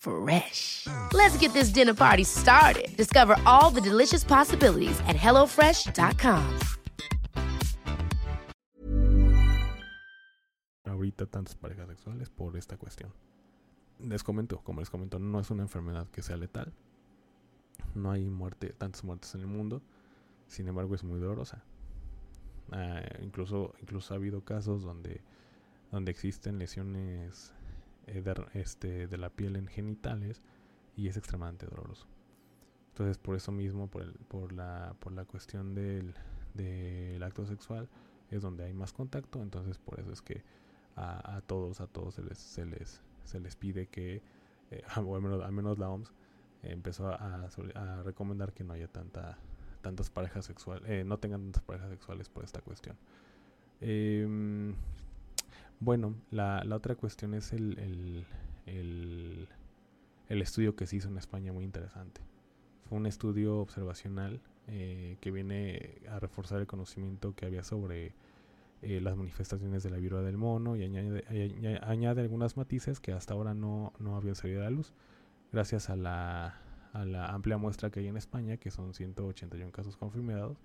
[0.00, 0.86] Fresh.
[1.12, 2.88] Let's get this dinner party started.
[2.96, 6.58] Discover all the delicious possibilities at hellofresh.com.
[11.00, 13.12] ahorita tantas parejas sexuales por esta cuestión.
[13.98, 16.72] Les comento, como les comento, no es una enfermedad que sea letal.
[17.94, 19.82] No hay muerte, tantas muertes en el mundo.
[20.46, 21.62] Sin embargo, es muy dolorosa.
[22.72, 25.22] Ah, incluso, incluso ha habido casos donde,
[25.90, 27.52] donde existen lesiones
[28.12, 30.42] de, este, de la piel en genitales
[30.96, 32.06] y es extremadamente doloroso.
[32.88, 36.14] Entonces, por eso mismo, por, el, por, la, por la cuestión del,
[36.54, 37.88] del acto sexual,
[38.30, 39.42] es donde hay más contacto.
[39.42, 40.42] Entonces, por eso es que
[40.96, 44.22] a, todos, a todos se les, se les, se les pide que,
[44.70, 46.12] eh, o al menos, al menos la OMS,
[46.62, 47.48] empezó a,
[48.04, 49.38] recomendar que no haya tanta,
[49.80, 52.96] tantas parejas sexuales, eh, no tengan tantas parejas sexuales por esta cuestión.
[53.80, 54.74] Eh,
[55.80, 58.26] bueno, la, la, otra cuestión es el,
[58.66, 59.48] el,
[60.28, 62.20] el, estudio que se hizo en España, muy interesante.
[62.88, 68.14] Fue un estudio observacional eh, que viene a reforzar el conocimiento que había sobre
[68.82, 73.12] eh, las manifestaciones de la viruela del mono y añade, añade, añade, algunas matices que
[73.12, 74.92] hasta ahora no, no habían salido a la luz,
[75.50, 76.60] gracias a la,
[76.92, 80.58] a la amplia muestra que hay en España, que son 181 casos confirmados,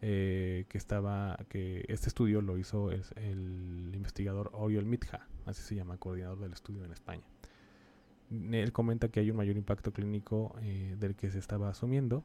[0.00, 5.74] eh, que estaba, que este estudio lo hizo el, el investigador Oriol Mitja, así se
[5.74, 7.24] llama, coordinador del estudio en España.
[8.30, 12.24] Él comenta que hay un mayor impacto clínico eh, del que se estaba asumiendo,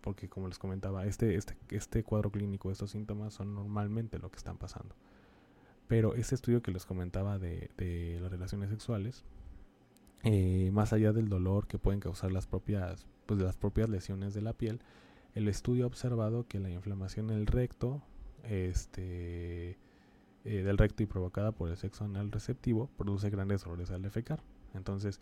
[0.00, 4.36] porque como les comentaba, este, este, este cuadro clínico, estos síntomas son normalmente lo que
[4.36, 4.94] están pasando.
[5.88, 9.24] Pero este estudio que les comentaba de, de las relaciones sexuales,
[10.24, 14.42] eh, más allá del dolor que pueden causar las propias, pues, las propias lesiones de
[14.42, 14.80] la piel,
[15.36, 18.02] el estudio ha observado que la inflamación en el recto,
[18.42, 19.76] este,
[20.46, 24.42] eh, del recto y provocada por el sexo anal receptivo, produce grandes dolores al defecar.
[24.72, 25.20] Entonces,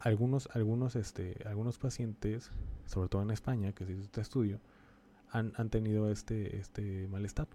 [0.00, 2.50] algunos, algunos, este, algunos pacientes,
[2.86, 4.60] sobre todo en España, que se hizo este estudio,
[5.30, 7.46] han, han tenido este, este malestar.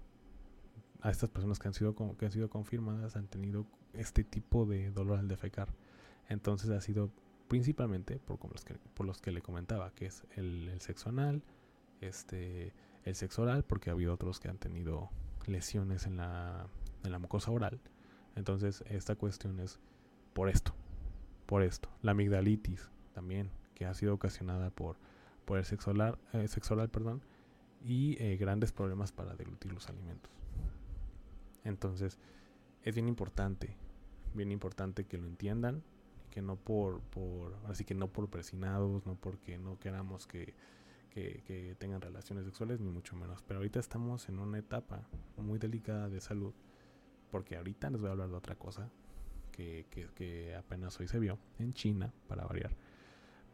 [1.02, 4.92] A estas personas que han, sido, que han sido confirmadas han tenido este tipo de
[4.92, 5.70] dolor al defecar.
[6.28, 7.10] Entonces ha sido
[7.48, 11.42] principalmente por, los que, por los que le comentaba, que es el, el sexo anal,
[12.02, 15.10] este, el sexo oral, porque ha habido otros que han tenido
[15.46, 16.68] lesiones en la,
[17.04, 17.80] en la mucosa oral.
[18.36, 19.80] Entonces esta cuestión es
[20.34, 20.74] por esto,
[21.46, 21.90] por esto.
[22.02, 24.98] La amigdalitis también, que ha sido ocasionada por,
[25.46, 27.22] por el sexo oral, eh, sexo oral perdón,
[27.84, 30.32] y eh, grandes problemas para deglutir los alimentos.
[31.64, 32.20] Entonces,
[32.84, 33.76] es bien importante,
[34.34, 35.84] bien importante que lo entiendan,
[36.30, 40.54] que no por, por así que no por presinados, no porque no queramos que,
[41.10, 43.44] que, tengan relaciones sexuales, ni mucho menos.
[43.44, 46.54] Pero ahorita estamos en una etapa muy delicada de salud,
[47.32, 48.90] porque ahorita les voy a hablar de otra cosa,
[49.52, 52.76] que, que, que, apenas hoy se vio en China, para variar.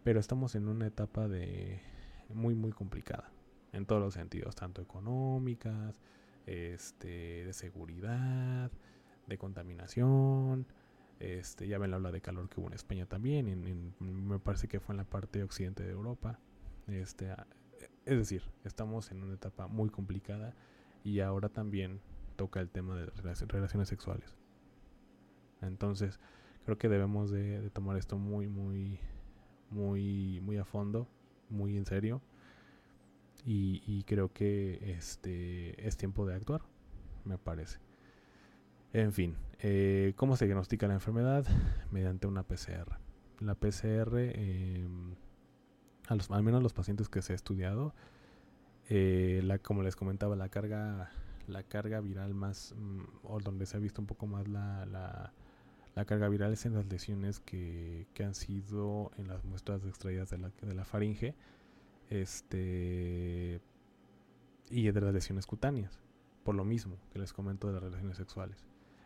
[0.04, 1.82] Pero estamos en una etapa de
[2.30, 3.32] muy, muy complicada,
[3.74, 6.00] en todos los sentidos, tanto económicas,
[6.46, 8.72] este, de seguridad,
[9.28, 10.68] de contaminación.
[11.20, 14.38] Este, ya ven la ola de calor que hubo en España también, en, en, me
[14.40, 16.40] parece que fue en la parte occidente de Europa.
[16.88, 17.34] Este,
[18.06, 20.54] es decir, estamos en una etapa muy complicada
[21.04, 22.02] y ahora también
[22.36, 23.06] toca el tema de
[23.52, 24.36] relaciones sexuales.
[25.62, 26.20] Entonces,
[26.66, 29.00] creo que debemos de, tomar esto muy, muy,
[29.70, 31.08] muy, muy a fondo,
[31.50, 32.22] muy en serio.
[33.48, 36.62] Y, creo que este es tiempo de actuar,
[37.26, 37.78] me parece.
[38.92, 41.46] En fin, eh, ¿cómo se diagnostica la enfermedad?
[41.92, 42.98] Mediante una PCR.
[43.42, 44.88] La PCR, eh,
[46.08, 47.94] a los, al menos los pacientes que se ha estudiado,
[48.90, 51.12] eh, la, como les comentaba, la carga,
[51.48, 55.34] la carga viral más, mm, o donde se ha visto un poco más la, la
[55.96, 60.30] La carga viral es en las lesiones que, que han sido en las muestras extraídas
[60.30, 61.36] de la, de la faringe
[62.10, 63.62] este,
[64.70, 66.00] y de las lesiones cutáneas,
[66.44, 68.66] por lo mismo que les comento de las relaciones sexuales.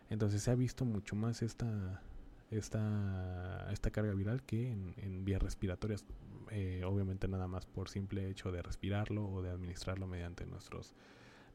[0.09, 2.01] Entonces se ha visto mucho más esta,
[2.49, 6.03] esta, esta carga viral que en, vías respiratorias,
[6.51, 10.95] eh, obviamente nada más por simple hecho de respirarlo o de administrarlo mediante nuestros,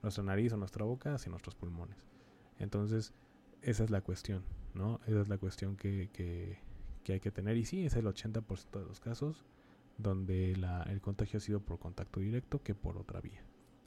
[0.03, 2.05] nuestra nariz o nuestra boca hacia nuestros pulmones.
[2.59, 3.13] Entonces,
[3.63, 5.01] esa es la cuestión, ¿no?
[5.07, 7.57] Esa es la cuestión que, que, hay que tener.
[7.57, 9.45] Y sí, es el 80% de los casos
[9.99, 13.43] donde la, el contagio ha sido por contacto directo que por otra vía.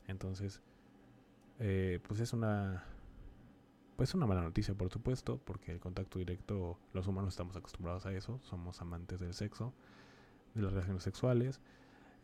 [0.08, 0.62] Entonces,
[1.60, 2.86] eh, pues es una
[3.98, 8.14] pues una mala noticia, por supuesto, porque el contacto directo, los humanos estamos acostumbrados a
[8.14, 9.74] eso, somos amantes del sexo,
[10.58, 11.62] de las relaciones sexuales,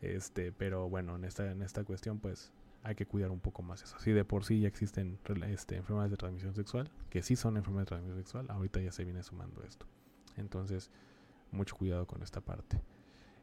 [0.00, 3.82] este, pero bueno, en esta, en esta cuestión, pues hay que cuidar un poco más
[3.82, 3.98] eso.
[3.98, 7.86] Si de por sí ya existen este, enfermedades de transmisión sexual, que sí son enfermedades
[7.86, 9.86] de transmisión sexual, ahorita ya se viene sumando esto.
[10.36, 10.90] Entonces,
[11.50, 12.82] mucho cuidado con esta parte.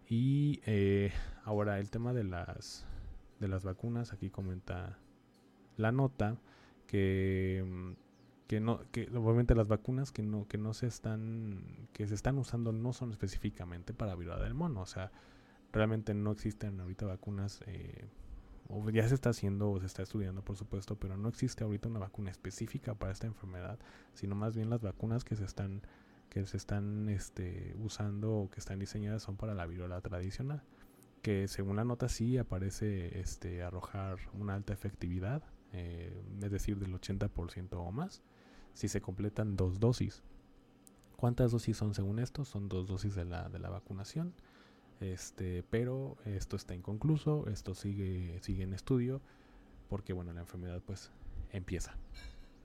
[0.07, 1.11] Y eh,
[1.43, 2.85] ahora el tema de las,
[3.39, 4.99] de las vacunas, aquí comenta
[5.77, 6.37] la nota
[6.85, 7.91] que mm,
[8.51, 12.37] que no que obviamente las vacunas que no que no se están que se están
[12.37, 15.09] usando no son específicamente para viruela del mono o sea
[15.71, 18.09] realmente no existen ahorita vacunas eh,
[18.67, 21.87] o ya se está haciendo o se está estudiando por supuesto pero no existe ahorita
[21.87, 23.79] una vacuna específica para esta enfermedad
[24.15, 25.83] sino más bien las vacunas que se están
[26.27, 30.61] que se están este, usando o que están diseñadas son para la viruela tradicional
[31.21, 36.93] que según la nota sí aparece este arrojar una alta efectividad eh, es decir del
[36.93, 38.21] 80% o más
[38.73, 40.23] si se completan dos dosis.
[41.15, 42.45] ¿Cuántas dosis son según esto?
[42.45, 44.33] Son dos dosis de la, de la vacunación.
[44.99, 49.21] Este, pero esto está inconcluso, esto sigue, sigue en estudio,
[49.89, 51.11] porque bueno, la enfermedad pues
[51.51, 51.95] empieza.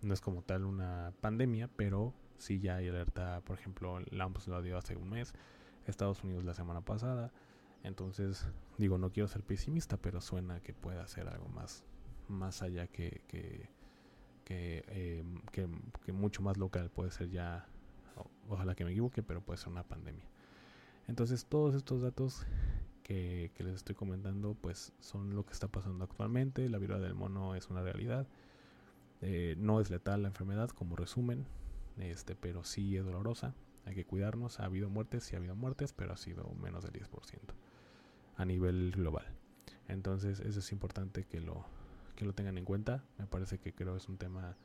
[0.03, 4.49] No es como tal una pandemia, pero sí ya hay alerta, por ejemplo, la OMS
[4.49, 5.35] lo dio hace un mes,
[5.87, 7.33] Estados Unidos la semana pasada.
[7.83, 8.47] Entonces,
[8.79, 11.85] digo, no quiero ser pesimista, pero suena que pueda ser algo más,
[12.29, 13.71] más allá que,
[14.55, 15.69] eh, que,
[16.05, 17.67] que, mucho más local puede ser ya,
[18.49, 20.25] ojalá que me equivoque, pero puede ser una pandemia.
[21.09, 22.47] Entonces todos estos datos
[23.07, 26.69] que, les estoy comentando pues son lo que está pasando actualmente.
[26.69, 28.27] La viruela del mono es una realidad.
[29.23, 31.47] Eh, no es letal la enfermedad como resumen,
[31.99, 33.55] este, pero sí es dolorosa.
[33.85, 34.59] Hay que cuidarnos.
[34.59, 37.39] Ha habido muertes, sí ha habido muertes, pero ha sido menos del 10%
[38.37, 39.27] a nivel global.
[39.87, 41.65] Entonces eso es importante que lo,
[42.17, 43.05] que lo tengan en cuenta.
[43.19, 44.57] Me parece que creo es un tema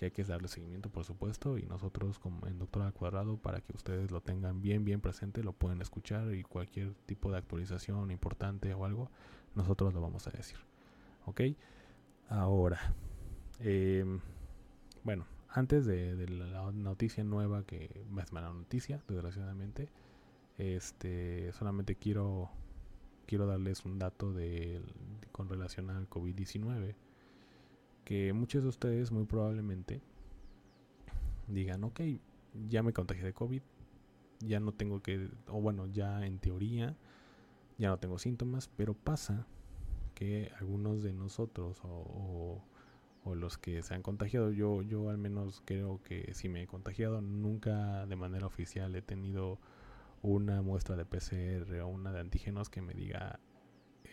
[0.00, 3.60] que hay que darle seguimiento, por supuesto, y nosotros como en Doctor al Cuadrado, para
[3.60, 8.10] que ustedes lo tengan bien, bien presente, lo pueden escuchar y cualquier tipo de actualización
[8.10, 9.10] importante o algo,
[9.54, 10.56] nosotros lo vamos a decir.
[11.26, 11.42] ¿Ok?
[12.30, 12.94] Ahora,
[13.58, 14.20] em,
[15.04, 17.90] bueno, antes de, la noticia nueva, que
[18.22, 19.90] es mala noticia, desgraciadamente,
[20.56, 22.50] este, solamente quiero
[23.30, 24.82] quiero darles un dato de,
[25.30, 26.96] con relación al COVID-19.
[28.04, 30.00] Que muchos de ustedes muy probablemente
[31.46, 32.00] digan, ok,
[32.68, 33.62] ya me contagié de COVID,
[34.40, 36.96] ya no tengo que, o bueno, ya en teoría,
[37.78, 39.46] ya no tengo síntomas, pero pasa
[40.16, 42.60] que algunos de nosotros o,
[43.22, 46.66] o, los que se han contagiado, yo, yo al menos creo que si me he
[46.66, 49.60] contagiado, nunca de manera oficial he tenido
[50.22, 53.40] una muestra de PCR o una de antígenos que me diga,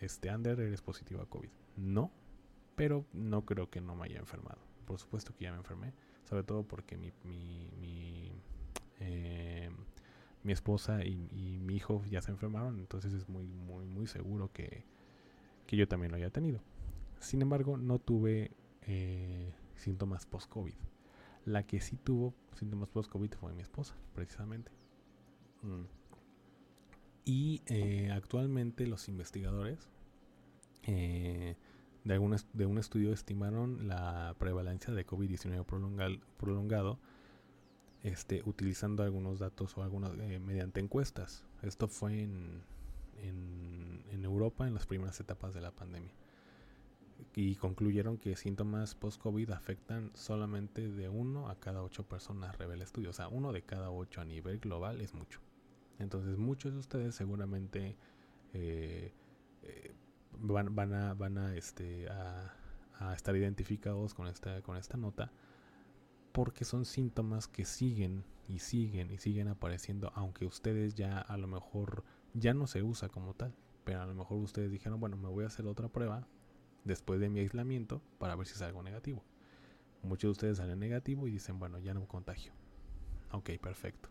[0.01, 1.49] este Ander, eres positivo a COVID.
[1.75, 2.11] No,
[2.75, 4.59] pero no creo que no me haya enfermado.
[4.85, 5.93] Por supuesto que ya me enfermé,
[6.23, 8.31] sobre todo porque mi, mi, mi,
[8.99, 9.69] eh,
[10.43, 14.85] mi esposa y, mi hijo ya se enfermaron, entonces es muy, muy, muy seguro que,
[15.65, 16.61] que yo también lo haya tenido.
[17.19, 18.51] Sin embargo, no tuve
[18.83, 20.75] eh, síntomas post-COVID.
[21.45, 24.71] La que sí tuvo síntomas post-COVID fue mi esposa, precisamente.
[25.63, 25.96] Mm.
[27.27, 29.89] Y eh, actualmente los investigadores
[30.83, 31.57] eh,
[32.05, 36.99] de, de un estudio estimaron la prevalencia de COVID-19 prolongado
[38.03, 41.43] este, utilizando algunos datos o algunos eh, mediante encuestas.
[41.63, 42.63] Esto fue en,
[44.23, 46.13] Europa en las primeras etapas de la pandemia.
[47.35, 52.81] Y concluyeron que síntomas post-COVID afectan solamente de uno a cada ocho personas, revela el
[52.83, 53.09] estudio.
[53.09, 55.41] O sea, uno de cada ocho a nivel global es mucho.
[55.99, 57.97] Entonces muchos de ustedes seguramente
[58.53, 59.13] eh,
[59.63, 59.95] eh,
[60.39, 62.53] van, van, a, van a, este, a,
[63.15, 65.31] estar identificados con esta, con esta nota
[66.31, 71.47] porque son síntomas que siguen y siguen y siguen apareciendo aunque ustedes ya a lo
[71.47, 75.29] mejor ya no se usa como tal pero a lo mejor ustedes dijeron bueno me
[75.29, 76.27] voy a hacer otra prueba
[76.85, 79.23] después de mi aislamiento para ver si es algo negativo
[80.01, 82.53] muchos de ustedes salen negativo y dicen bueno ya no contagio
[83.31, 84.09] Ok, perfecto.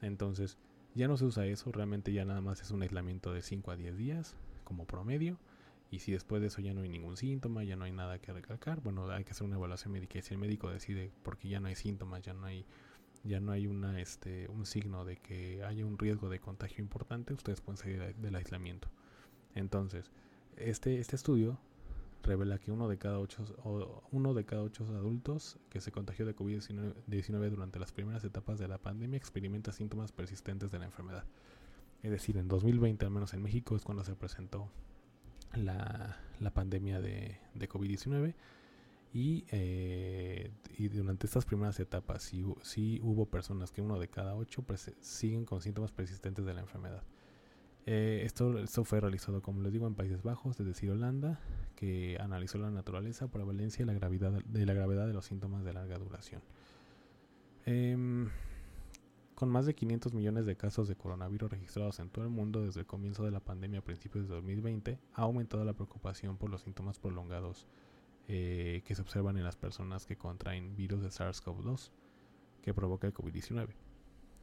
[0.00, 0.58] Entonces,
[0.94, 3.76] ya no se usa eso, realmente ya nada más es un aislamiento de 5 a
[3.76, 5.38] 10 días como promedio.
[5.90, 8.32] Y si después de eso ya no hay ningún síntoma, ya no hay nada que
[8.32, 10.18] recalcar, bueno, hay que hacer una evaluación médica.
[10.18, 12.66] Y si el médico decide, porque ya no hay síntomas, ya no hay,
[13.24, 17.32] ya no hay una, este, un signo de que haya un riesgo de contagio importante,
[17.32, 18.88] ustedes pueden salir del aislamiento.
[19.54, 20.10] Entonces,
[20.56, 21.58] este, este estudio
[22.22, 23.44] revela que uno de cada ocho,
[24.10, 28.68] uno de cada ocho adultos que se contagió de COVID-19 durante las primeras etapas de
[28.68, 31.24] la pandemia experimenta síntomas persistentes de la enfermedad.
[32.02, 34.70] Es decir, en 2020, al menos en México, es cuando se presentó
[35.54, 36.16] la,
[36.54, 38.34] pandemia de, COVID-19.
[39.12, 44.34] Y, eh, y, durante estas primeras etapas sí, sí, hubo personas que uno de cada
[44.34, 44.64] ocho
[45.00, 47.02] siguen con síntomas persistentes de la enfermedad.
[47.90, 51.40] Eh, esto, fue realizado, como les digo, en Países Bajos, es decir, Holanda,
[51.74, 55.72] que analizó la naturaleza, prevalencia y la gravedad de la gravedad de los síntomas de
[55.72, 56.42] larga duración.
[57.64, 58.28] Em,
[59.34, 62.80] con más de 500 millones de casos de coronavirus registrados en todo el mundo desde
[62.80, 66.60] el comienzo de la pandemia a principios de 2020, ha aumentado la preocupación por los
[66.60, 67.66] síntomas prolongados
[68.26, 71.90] eh, que se observan en las personas que contraen virus de SARS-CoV-2
[72.60, 73.87] que provoca el COVID-19.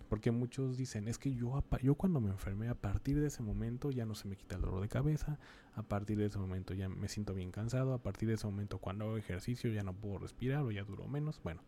[0.09, 3.89] Porque muchos dicen, es que yo, yo cuando me enfermé, a partir de ese momento
[3.91, 5.39] ya no se me quita el dolor de cabeza,
[5.73, 8.77] a partir de ese momento ya me siento bien cansado, a partir de ese momento
[8.77, 11.41] cuando hago ejercicio ya no puedo respirar o ya duro menos.
[11.43, 11.61] Bueno,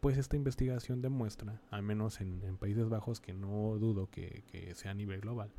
[0.00, 4.94] pues esta investigación demuestra, al menos en, Países Bajos, que no dudo que, sea a
[4.94, 5.50] nivel global,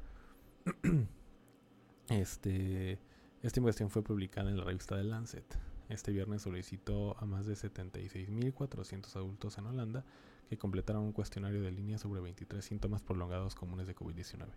[2.09, 2.99] este,
[3.41, 5.59] esta investigación fue publicada en la revista The Lancet.
[5.89, 10.05] Este viernes solicitó a más de 76.400 adultos en Holanda
[10.49, 14.47] que completaron un cuestionario de línea sobre 23 síntomas prolongados comunes de COVID-19.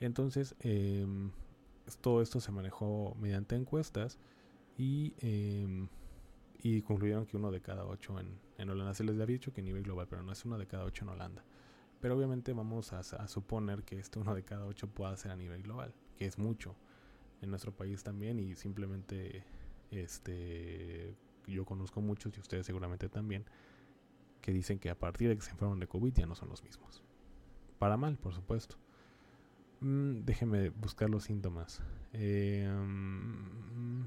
[0.00, 1.30] Entonces, em,
[2.00, 4.18] todo esto se manejó mediante encuestas
[4.78, 5.88] y, em,
[6.84, 9.64] concluyeron que uno de cada ocho en, en, Holanda se les había dicho que a
[9.64, 11.42] nivel global, pero no es uno de cada ocho en Holanda.
[12.00, 15.36] Pero obviamente vamos a, a, suponer que este uno de cada ocho pueda ser a
[15.36, 16.74] nivel global, que es mucho
[17.42, 19.44] en nuestro país también y simplemente
[19.90, 21.14] este
[21.46, 23.44] yo conozco muchos y ustedes seguramente también
[24.40, 26.62] que dicen que a partir de que se enferman de COVID ya no son los
[26.62, 27.02] mismos.
[27.78, 28.76] Para mal, por supuesto.
[29.80, 31.82] Mm, déjenme buscar los síntomas.
[32.12, 34.04] Mm,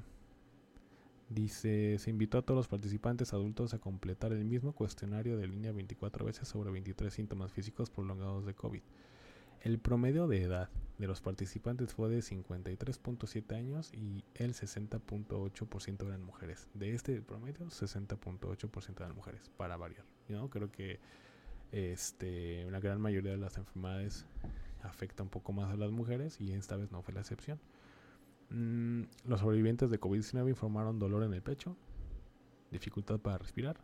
[1.30, 5.72] dice, se invitó a todos los participantes adultos a completar el mismo cuestionario de línea
[5.72, 8.84] 24 veces sobre 23 síntomas físicos prolongados de COVID.
[9.64, 16.22] El promedio de edad de los participantes fue de 53.7 años y el 60.8% eran
[16.22, 16.68] mujeres.
[16.74, 20.04] De este promedio, 60.8% eran mujeres, para variar.
[20.28, 20.50] ¿no?
[20.50, 21.00] Creo que
[21.72, 24.26] este, una gran mayoría de las enfermedades
[24.82, 27.58] afecta un poco más a las mujeres y esta vez no fue la excepción.
[28.50, 31.78] Mm, los sobrevivientes de COVID-19 informaron dolor en el pecho,
[32.70, 33.80] dificultad para respirar,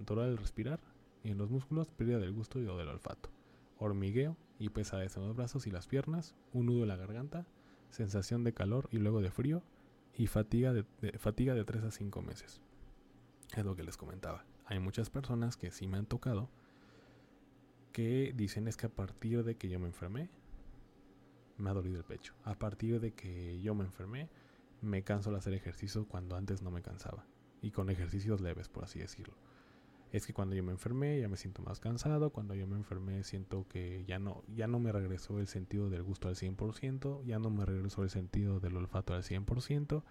[0.00, 0.80] dolor al respirar
[1.22, 3.30] y en los músculos pérdida del gusto y o del olfato,
[3.78, 7.46] hormigueo y pesadez en los brazos y las piernas, un nudo en la garganta,
[7.90, 9.62] sensación de calor y luego de frío
[10.14, 10.84] y fatiga de,
[11.18, 12.60] fatiga de 3 a 5 meses.
[13.56, 14.44] Es lo que les comentaba.
[14.66, 16.48] Hay muchas personas que sí me han tocado
[17.92, 20.28] que dicen es que a partir de que yo me enfermé,
[21.58, 22.34] me ha dolido el pecho.
[22.42, 24.28] A partir de que yo me enfermé,
[24.80, 27.24] me canso al hacer ejercicio cuando antes no me cansaba.
[27.62, 29.34] Y con ejercicios leves, por así decirlo
[30.12, 33.24] es que cuando yo me enfermé ya me siento más cansado, cuando yo me enfermé
[33.24, 37.38] siento que ya no, ya no me regresó el sentido del gusto al 100%, ya
[37.38, 40.02] no me regresó el sentido del olfato al 100%,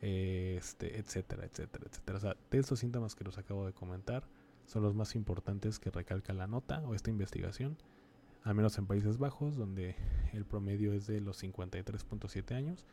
[0.00, 2.18] este, etcétera, etcétera, etcétera.
[2.18, 4.28] O sea, de estos síntomas que los acabo de comentar
[4.66, 7.78] son los más importantes que recalca la nota o esta investigación,
[8.44, 9.96] al menos en Países Bajos, donde
[10.32, 12.86] el promedio es de los 53.7 años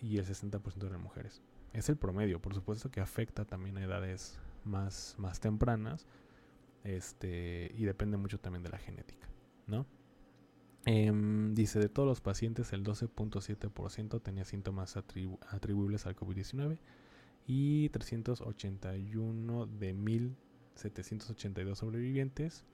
[0.00, 1.42] y el 60% de las mujeres.
[1.72, 6.06] Es el promedio, por supuesto que afecta también a edades más, más tempranas.
[6.84, 9.28] Este, y depende mucho también de la genética,
[9.66, 9.86] ¿no?
[10.84, 16.78] Em, dice, de todos los pacientes, el 12.7% tenía síntomas atribuibles al COVID-19
[17.46, 22.64] y 381 de 1.782 sobrevivientes,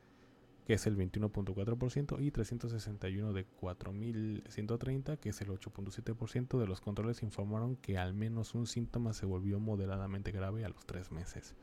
[0.64, 7.22] que es el 21.4%, y 361 de 4.130, que es el 8.7% de los controles
[7.22, 11.54] informaron que al menos un síntoma se volvió moderadamente grave a los tres meses.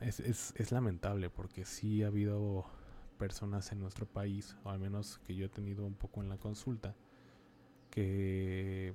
[0.00, 2.64] Es, es, es lamentable porque sí ha habido
[3.18, 6.38] personas en nuestro país, o al menos que yo he tenido un poco en la
[6.38, 6.96] consulta,
[7.88, 8.94] que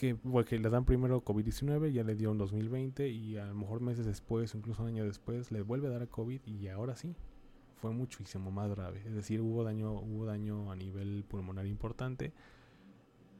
[0.00, 3.82] que, que le dan primero COVID-19, ya le dio en 2020 y a lo mejor
[3.82, 7.14] meses después, incluso un año después, le vuelve a dar a COVID y ahora sí,
[7.76, 9.02] fue muchísimo más grave.
[9.06, 12.32] Es decir, hubo daño, hubo daño a nivel pulmonar importante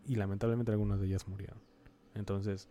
[0.05, 1.59] y lamentablemente algunas de ellas murieron.
[2.15, 2.69] Entonces,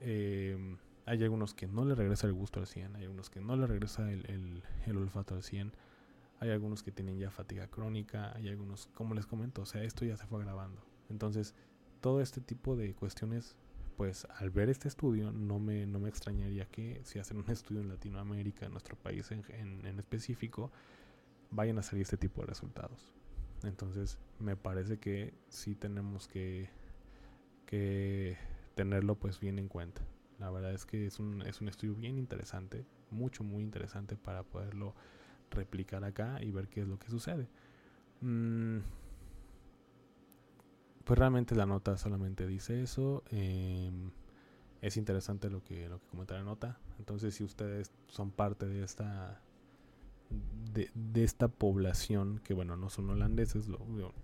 [0.00, 0.76] eh,
[1.06, 3.66] hay algunos que no le regresa el gusto al 100, hay algunos que no le
[3.66, 5.72] regresa el, el, olfato al 100,
[6.38, 10.04] hay algunos que tienen ya fatiga crónica, hay algunos, como les comento, o sea, esto
[10.04, 10.82] ya se fue agravando.
[11.08, 11.54] Entonces,
[12.02, 13.56] todo este tipo de cuestiones,
[13.96, 17.80] pues al ver este estudio, no me, no me extrañaría que si hacen un estudio
[17.80, 19.42] en Latinoamérica, en nuestro país en,
[19.86, 20.70] en específico,
[21.50, 23.14] vayan a salir este tipo de resultados.
[23.62, 26.68] Entonces, me parece que sí tenemos que,
[27.66, 28.36] que
[28.74, 30.02] tenerlo pues bien en cuenta.
[30.38, 34.42] La verdad es que es un, es un estudio bien interesante, mucho, muy interesante para
[34.42, 34.94] poderlo
[35.50, 37.48] replicar acá y ver qué es lo que sucede.
[38.20, 38.78] Mm,
[41.04, 43.22] pues realmente la nota solamente dice eso.
[43.30, 44.10] Em,
[44.80, 46.78] es interesante lo que, lo que comenta la nota.
[46.98, 49.40] Entonces, si ustedes son parte de esta
[50.72, 53.78] de, de esta población, que bueno, no son holandeses, lo,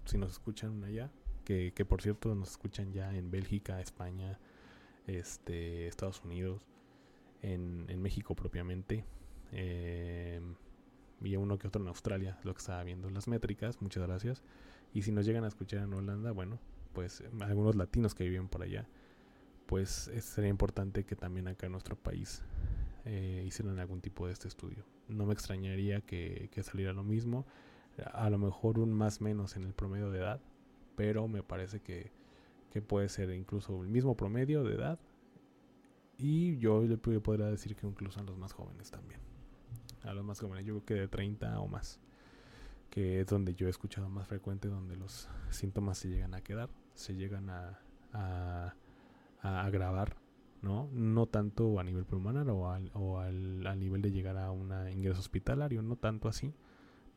[0.05, 1.11] si nos escuchan allá,
[1.45, 4.39] que, que por cierto nos escuchan ya en Bélgica, España,
[5.07, 6.67] este, Estados Unidos,
[7.43, 9.05] en, en México propiamente,
[9.53, 10.41] eh,
[11.21, 14.43] y uno que otro en Australia, lo que estaba viendo las métricas, muchas gracias.
[14.93, 16.59] Y si nos llegan a escuchar en Holanda, bueno,
[16.93, 18.89] pues algunos latinos que viven por allá,
[19.67, 22.43] pues sería importante que también acá en nuestro país
[23.05, 24.85] eh, hicieran algún tipo de este estudio.
[25.09, 27.47] No me extrañaría que, que saliera lo mismo,
[28.13, 30.41] a lo mejor un más menos en el promedio de edad,
[30.97, 32.13] pero me parece que
[32.71, 34.99] que puede ser incluso el mismo promedio de edad.
[36.17, 39.21] Y yo le podría decir que incluso a los más jóvenes también.
[40.03, 42.01] A los más jóvenes, yo creo que de 30 o más.
[42.91, 46.71] Que es donde yo he escuchado más frecuente, donde los síntomas se llegan a quedar,
[46.95, 47.79] se llegan a,
[49.43, 50.17] agravar,
[50.63, 50.89] ¿no?
[50.93, 54.73] No tanto a nivel pulmonar o, al, o al, al nivel de llegar a un
[54.91, 56.53] ingreso hospitalario, no tanto así,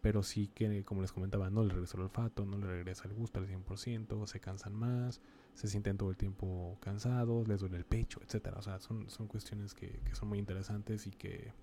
[0.02, 3.14] pero sí que, como les comentaba, no le regresa el olfato, no le regresa el
[3.14, 5.22] gusto al 100%, se cansan más,
[5.54, 8.58] se sienten todo el tiempo cansados, les duele el pecho, etcétera.
[8.58, 11.54] O sea, son, son cuestiones que, que son muy interesantes y que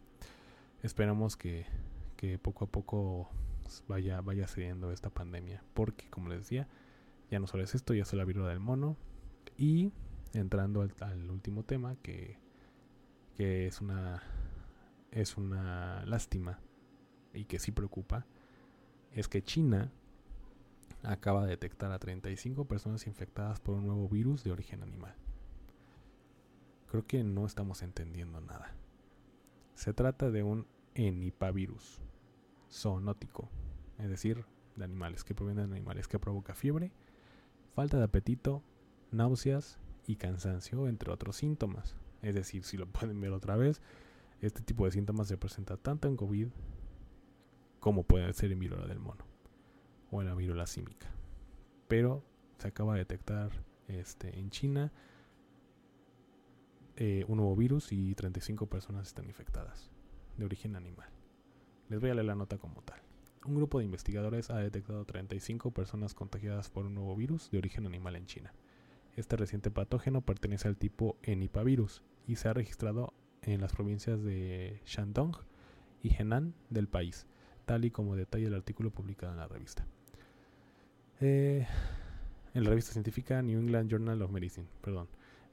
[0.83, 1.67] esperamos que,
[2.17, 3.29] que poco a poco
[3.89, 5.62] vaya, vaya cediendo esta pandemia.
[5.75, 6.69] Porque, como les decía,
[7.31, 8.97] ya no solo es esto, ya es la viruela del mono.
[9.57, 9.93] Y
[10.35, 12.39] entrando al, al último tema, que,
[13.37, 14.23] que es una
[15.11, 16.59] es una lástima
[17.33, 18.27] y que sí preocupa
[19.12, 19.91] es que China
[21.03, 25.14] acaba de detectar a 35 personas infectadas por un nuevo virus de origen animal.
[26.91, 28.75] Creo que no estamos entendiendo nada.
[29.75, 32.01] Se trata de un enipavirus
[32.71, 33.49] zoonótico,
[33.99, 34.45] es decir,
[34.77, 36.93] de animales, que provienen de animales, que provoca fiebre,
[37.75, 38.62] falta de apetito,
[39.11, 41.97] náuseas y cansancio, entre otros síntomas.
[42.23, 43.81] Es decir, si lo pueden ver otra vez,
[44.41, 46.49] este tipo de síntomas se presenta tanto en COVID
[47.81, 49.25] como puede ser en viruela del mono
[50.11, 51.09] o en la viruela símica.
[51.87, 52.25] Pero
[52.59, 53.51] se acaba de detectar
[53.87, 54.93] este, en China
[56.97, 59.91] eh, un nuevo virus y 35 personas están infectadas
[60.37, 61.09] de origen animal.
[61.89, 63.01] Les voy a leer la nota como tal.
[63.47, 67.86] Un grupo de investigadores ha detectado 35 personas contagiadas por un nuevo virus de origen
[67.86, 68.53] animal en China.
[69.16, 73.12] Este reciente patógeno pertenece al tipo Enipavirus y se ha registrado
[73.43, 75.36] en las provincias de Shandong
[76.03, 77.26] y Henan del país
[77.68, 79.86] tal y como detalla el artículo publicado en la revista.
[81.20, 81.66] Eh,
[82.55, 85.07] en la revista científica New England Journal of Medicine, perdón.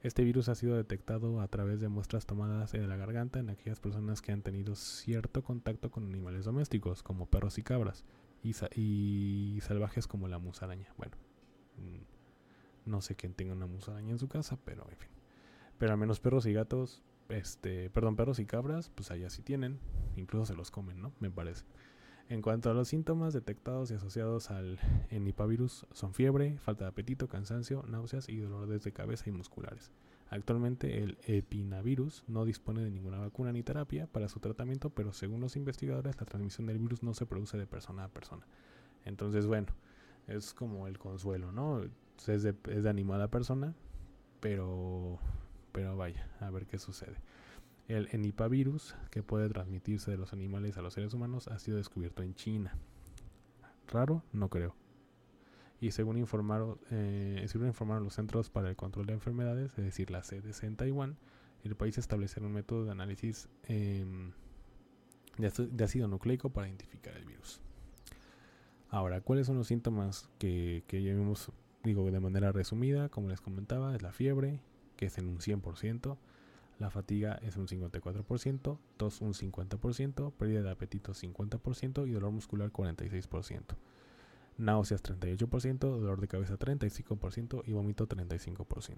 [0.06, 3.80] Este virus ha sido detectado a través de muestras tomadas de la garganta en aquellas
[3.80, 8.04] personas que han tenido cierto contacto con animales domésticos, como perros y cabras,
[8.40, 10.94] y, salvajes como la musaraña.
[10.96, 11.16] Bueno,
[11.78, 15.10] mm, no sé quién tenga una musaraña en su casa, pero en fin.
[15.76, 19.80] Pero al menos perros y gatos, este, perdón, perros y cabras, pues allá sí tienen,
[20.14, 21.10] incluso se los comen, ¿no?
[21.18, 21.64] Me parece.
[22.28, 27.28] En cuanto a los síntomas detectados y asociados al enipavirus son fiebre, falta de apetito,
[27.28, 29.92] cansancio, náuseas y dolores de cabeza y musculares.
[30.28, 35.40] Actualmente el epinavirus no dispone de ninguna vacuna ni terapia para su tratamiento, pero según
[35.40, 38.44] los investigadores la transmisión del virus no se produce de persona a persona.
[39.04, 39.68] Entonces, bueno,
[40.26, 41.80] es como el consuelo, ¿no?
[42.26, 43.72] Es de, es de persona,
[44.40, 45.20] pero,
[45.70, 47.18] pero vaya, a ver qué sucede.
[47.88, 52.22] El enipavirus, que puede transmitirse de los animales a los seres humanos, ha sido descubierto
[52.22, 52.76] en China.
[53.88, 54.24] ¿Raro?
[54.32, 54.74] No creo.
[55.80, 60.22] Y según informaron, eh, informaron los Centros para el Control de Enfermedades, es decir, la
[60.22, 61.16] CDC en Taiwán,
[61.62, 64.32] el país establecerá un método de análisis em,
[65.38, 67.60] de, ácido nucleico para identificar el virus.
[68.88, 71.52] Ahora, ¿cuáles son los síntomas que, que ya vimos?
[71.84, 74.60] Digo, de manera resumida, como les comentaba, es la fiebre,
[74.96, 76.16] que es en un 100%,
[76.78, 82.70] la fatiga es un 54%, tos un 50%, pérdida de apetito 50% y dolor muscular
[82.70, 83.62] 46%.
[84.58, 88.96] Náuseas 38%, dolor de cabeza 35% y vómito 35%.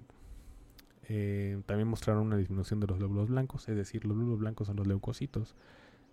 [1.11, 4.76] Eh, también mostraron una disminución de los glóbulos blancos, es decir, los glóbulos blancos son
[4.76, 5.57] los leucocitos.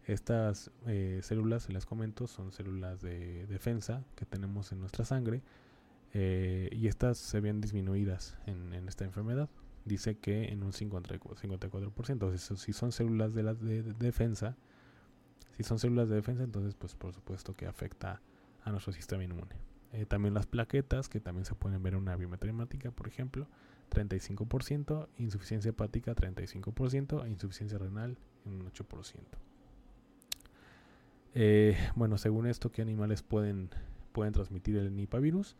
[0.05, 5.41] Estas eh, células, les comento, son células de defensa que tenemos en nuestra sangre
[6.13, 9.49] eh, y estas se ven disminuidas en, esta enfermedad.
[9.85, 12.57] Dice que en un 54%.
[12.57, 14.57] si son células de, la, de, defensa,
[15.51, 18.21] si son células de defensa, entonces pues por supuesto que afecta
[18.63, 19.55] a nuestro sistema inmune.
[19.93, 22.53] Eh, también las plaquetas, que también se pueden ver en una biometría
[22.91, 23.47] por ejemplo,
[23.91, 29.21] 35%, insuficiencia hepática 35% e insuficiencia renal en un 8%.
[31.35, 33.69] Eh, bueno, según esto, ¿qué animales pueden,
[34.13, 35.55] pueden transmitir el Nipah virus?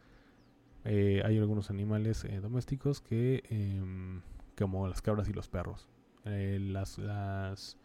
[0.85, 4.21] Eh, hay algunos animales domésticos que, em,
[4.57, 5.89] como las cabras y los perros.
[6.23, 7.77] las, las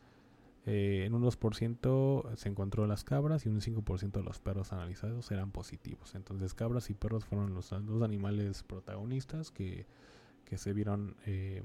[0.66, 5.30] eh, en un 2% se encontró las cabras y un 5% de los perros analizados
[5.30, 6.14] eran positivos.
[6.14, 9.86] Entonces cabras y perros fueron los dos animales protagonistas que,
[10.54, 11.62] se vieron eh,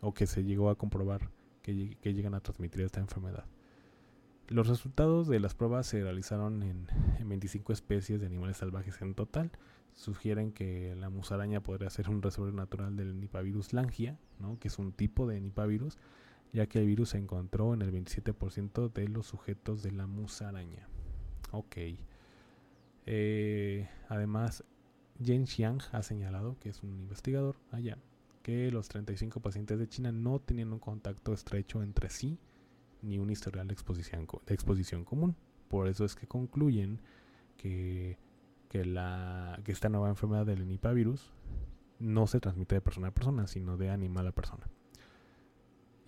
[0.00, 1.30] o que se llegó a comprobar
[1.62, 3.44] que, llegan a transmitir esta enfermedad.
[4.48, 6.88] Los resultados de las pruebas se realizaron en,
[7.24, 9.50] 25 especies de animales salvajes en total.
[9.94, 14.58] Sugieren que la musaraña podría ser un reservorio natural del Nipavirus langia, ¿no?
[14.58, 15.98] que es un tipo de Nipavirus
[16.52, 20.86] ya que el virus se encontró en el 27% de los sujetos de la musaraña.
[21.50, 21.76] Ok.
[23.06, 24.64] Eh, además,
[25.22, 27.98] Jen Xiang ha señalado, que es un investigador allá,
[28.42, 32.38] que los 35 pacientes de China no tenían un contacto estrecho entre sí
[33.00, 35.36] ni un historial de exposición, de exposición común.
[35.68, 37.00] Por eso es que concluyen
[37.56, 38.18] que,
[38.72, 41.30] que, la, que esta nueva enfermedad del Nipah virus
[41.98, 44.66] no se transmite de persona a persona, sino de animal a persona.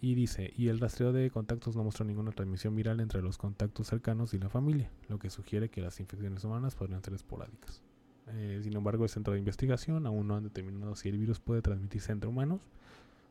[0.01, 3.89] Y dice, y el rastreo de contactos no mostró ninguna transmisión viral entre los contactos
[3.89, 7.83] cercanos y la familia, lo que sugiere que las infecciones humanas podrían ser esporádicas.
[8.29, 11.61] Eh, sin embargo, el centro de investigación aún no han determinado si el virus puede
[11.61, 12.63] transmitirse entre humanos.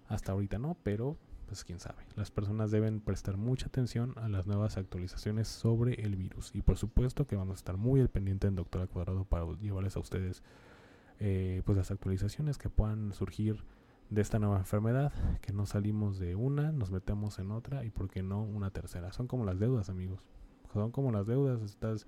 [0.09, 1.17] Hasta ahorita no, pero
[1.53, 2.03] pues quién sabe.
[2.15, 6.49] Las personas deben prestar mucha atención a las nuevas actualizaciones sobre el virus.
[6.55, 9.95] Y por supuesto que vamos a estar muy al pendiente en Doctora Cuadrado para llevarles
[9.95, 10.41] a ustedes
[11.19, 13.63] eh, pues las actualizaciones que puedan surgir
[14.09, 18.09] de esta nueva enfermedad, que no salimos de una, nos metemos en otra y por
[18.09, 19.11] qué no una tercera.
[19.11, 20.23] Son como las deudas, amigos.
[20.73, 22.07] Son como las deudas, estás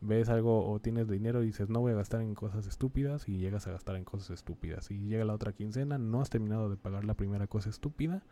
[0.00, 3.38] ves algo o tienes dinero y dices no voy a gastar en cosas estúpidas y
[3.38, 4.92] llegas a gastar en cosas estúpidas.
[4.92, 8.22] Y llega la otra quincena, no has terminado de pagar la primera cosa estúpida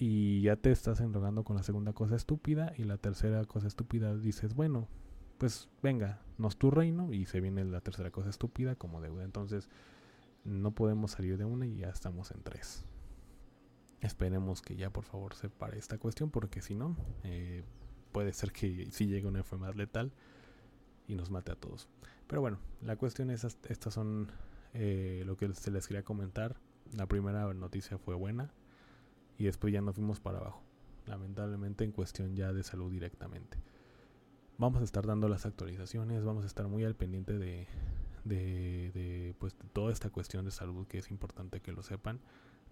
[0.00, 4.16] y ya te estás enrogando con la segunda cosa estúpida y la tercera cosa estúpida
[4.16, 4.86] dices, bueno,
[5.38, 9.24] pues venga, nos tu reino y se viene la tercera cosa estúpida como deuda.
[9.24, 9.68] Entonces,
[10.44, 12.84] no podemos salir de una y ya estamos en tres.
[14.00, 17.64] Esperemos que ya por favor se pare esta cuestión porque si no, eh,
[18.12, 20.12] puede ser que si llegue una enfermedad letal
[21.08, 21.88] y nos mate a todos.
[22.28, 24.30] Pero bueno, la cuestión es, estas son
[24.74, 26.56] eh, lo que se les quería comentar.
[26.92, 28.52] La primera noticia fue buena
[29.38, 30.62] y después ya nos fuimos para abajo.
[31.06, 33.56] Lamentablemente en cuestión ya de salud directamente.
[34.58, 37.68] Vamos a estar dando las actualizaciones, vamos a estar muy al pendiente de,
[38.24, 42.20] de, pues, toda esta cuestión de salud que es importante que lo sepan.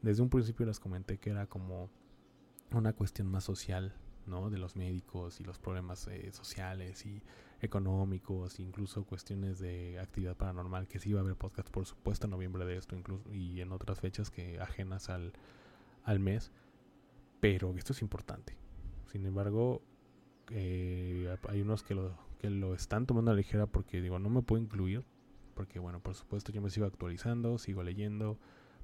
[0.02, 1.88] Desde un principio les comenté que era como
[2.72, 3.94] una cuestión más social,
[4.26, 4.50] ¿no?
[4.50, 7.22] De los médicos y los problemas eh, sociales y
[7.60, 12.32] económicos, incluso cuestiones de actividad paranormal, que sí iba a haber podcast, por supuesto, en
[12.32, 15.32] noviembre de esto, incluso, y en otras fechas que ajenas al,
[16.07, 16.50] al mes.
[17.40, 18.57] Pero esto es importante.
[19.12, 19.82] Sin embargo,
[20.50, 24.30] eh, hay unos que lo, que lo están tomando a la ligera porque digo, no
[24.30, 25.04] me puedo incluir
[25.57, 28.38] porque bueno, por supuesto yo me sigo actualizando, sigo leyendo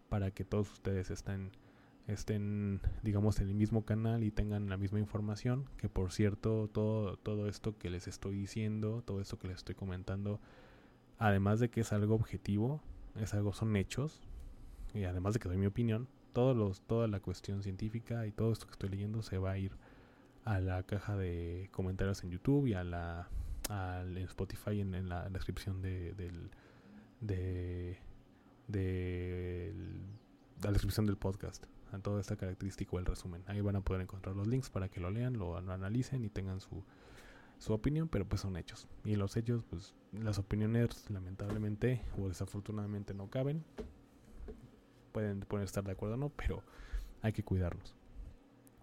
[0.08, 1.52] para que todos ustedes estén
[2.08, 7.16] estén digamos en el mismo canal y tengan la misma información, que por cierto, todo
[7.18, 10.40] todo esto que les estoy diciendo, todo esto que les estoy comentando,
[11.18, 12.80] además de que es algo objetivo,
[13.16, 14.22] es algo son hechos
[14.94, 18.52] y además de que doy mi opinión, todos los toda la cuestión científica y todo
[18.52, 19.72] esto que estoy leyendo se va a ir
[20.44, 23.28] a la caja de comentarios en YouTube y a la
[23.68, 26.50] al, Spotify en, la descripción de, del,
[27.20, 27.98] de,
[30.62, 33.42] la descripción del podcast, a toda esta característica o el resumen.
[33.46, 36.60] Ahí van a poder encontrar los links para que lo lean, lo, analicen y tengan
[36.60, 36.84] su,
[37.58, 38.88] su opinión, pero pues son hechos.
[39.04, 43.64] Y los hechos, pues las opiniones lamentablemente o desafortunadamente no caben.
[45.12, 46.62] Pueden, pueden estar de acuerdo o no, pero
[47.20, 47.94] hay que cuidarnos.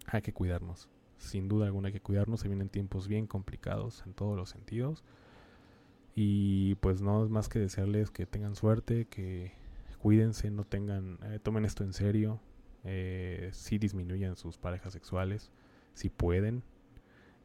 [0.06, 0.88] Hay que cuidarnos.
[1.18, 2.40] Sin duda alguna hay que cuidarnos.
[2.40, 5.04] Se vienen tiempos bien complicados en todos los sentidos.
[6.14, 9.52] Y pues no es más que desearles que tengan suerte, que
[9.98, 12.40] cuídense, no tengan, eh, tomen esto en serio,
[12.84, 15.50] eh, si disminuyan sus parejas sexuales,
[15.94, 16.62] si pueden.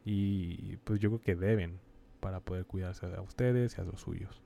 [0.03, 1.79] Y pues yo creo que deben
[2.19, 4.41] para poder cuidarse a ustedes y a los suyos.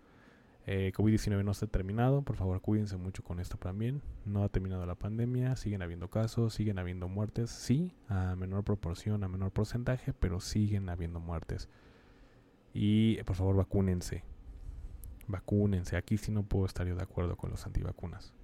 [0.71, 4.03] Eh, COVID-19 no está terminado, por favor cuídense mucho con esto también.
[4.23, 9.23] No ha terminado la pandemia, siguen habiendo casos, siguen habiendo muertes, sí, a menor proporción,
[9.23, 11.69] a menor porcentaje, pero siguen habiendo muertes.
[12.71, 14.23] Y por favor vacúnense,
[15.25, 15.97] vacúnense.
[15.97, 18.35] Aquí sí no puedo estar yo de acuerdo con los antivacunas.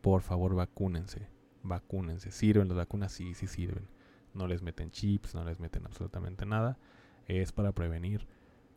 [0.00, 1.26] Por favor vacúnense,
[1.64, 2.30] vacúnense.
[2.30, 3.10] ¿Sirven las vacunas?
[3.10, 3.88] Sí, sí sirven.
[4.34, 6.78] No les meten chips, no les meten absolutamente nada.
[7.26, 8.28] Es para prevenir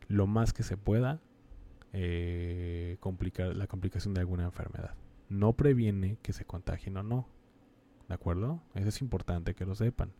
[0.08, 1.20] lo más que se pueda
[1.96, 4.94] eh, complicar, la complicación de alguna enfermedad.
[5.28, 7.28] No previene que se contagien o no.
[8.08, 8.60] ¿De acuerdo?
[8.74, 10.12] Eso es importante que lo sepan.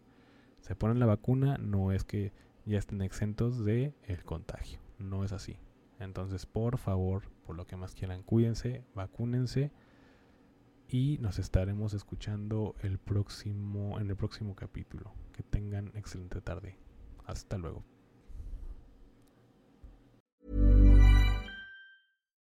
[0.61, 2.33] Se ponen la vacuna, no es que
[2.65, 4.79] ya estén exentos de el contagio.
[4.99, 5.59] No es así.
[5.99, 9.73] Entonces, por favor, por lo que más quieran, cuídense, vacúnense
[10.89, 15.13] y nos estaremos escuchando el próximo en el próximo capítulo.
[15.33, 16.79] Que tengan excelente tarde.
[17.27, 17.85] Hasta luego.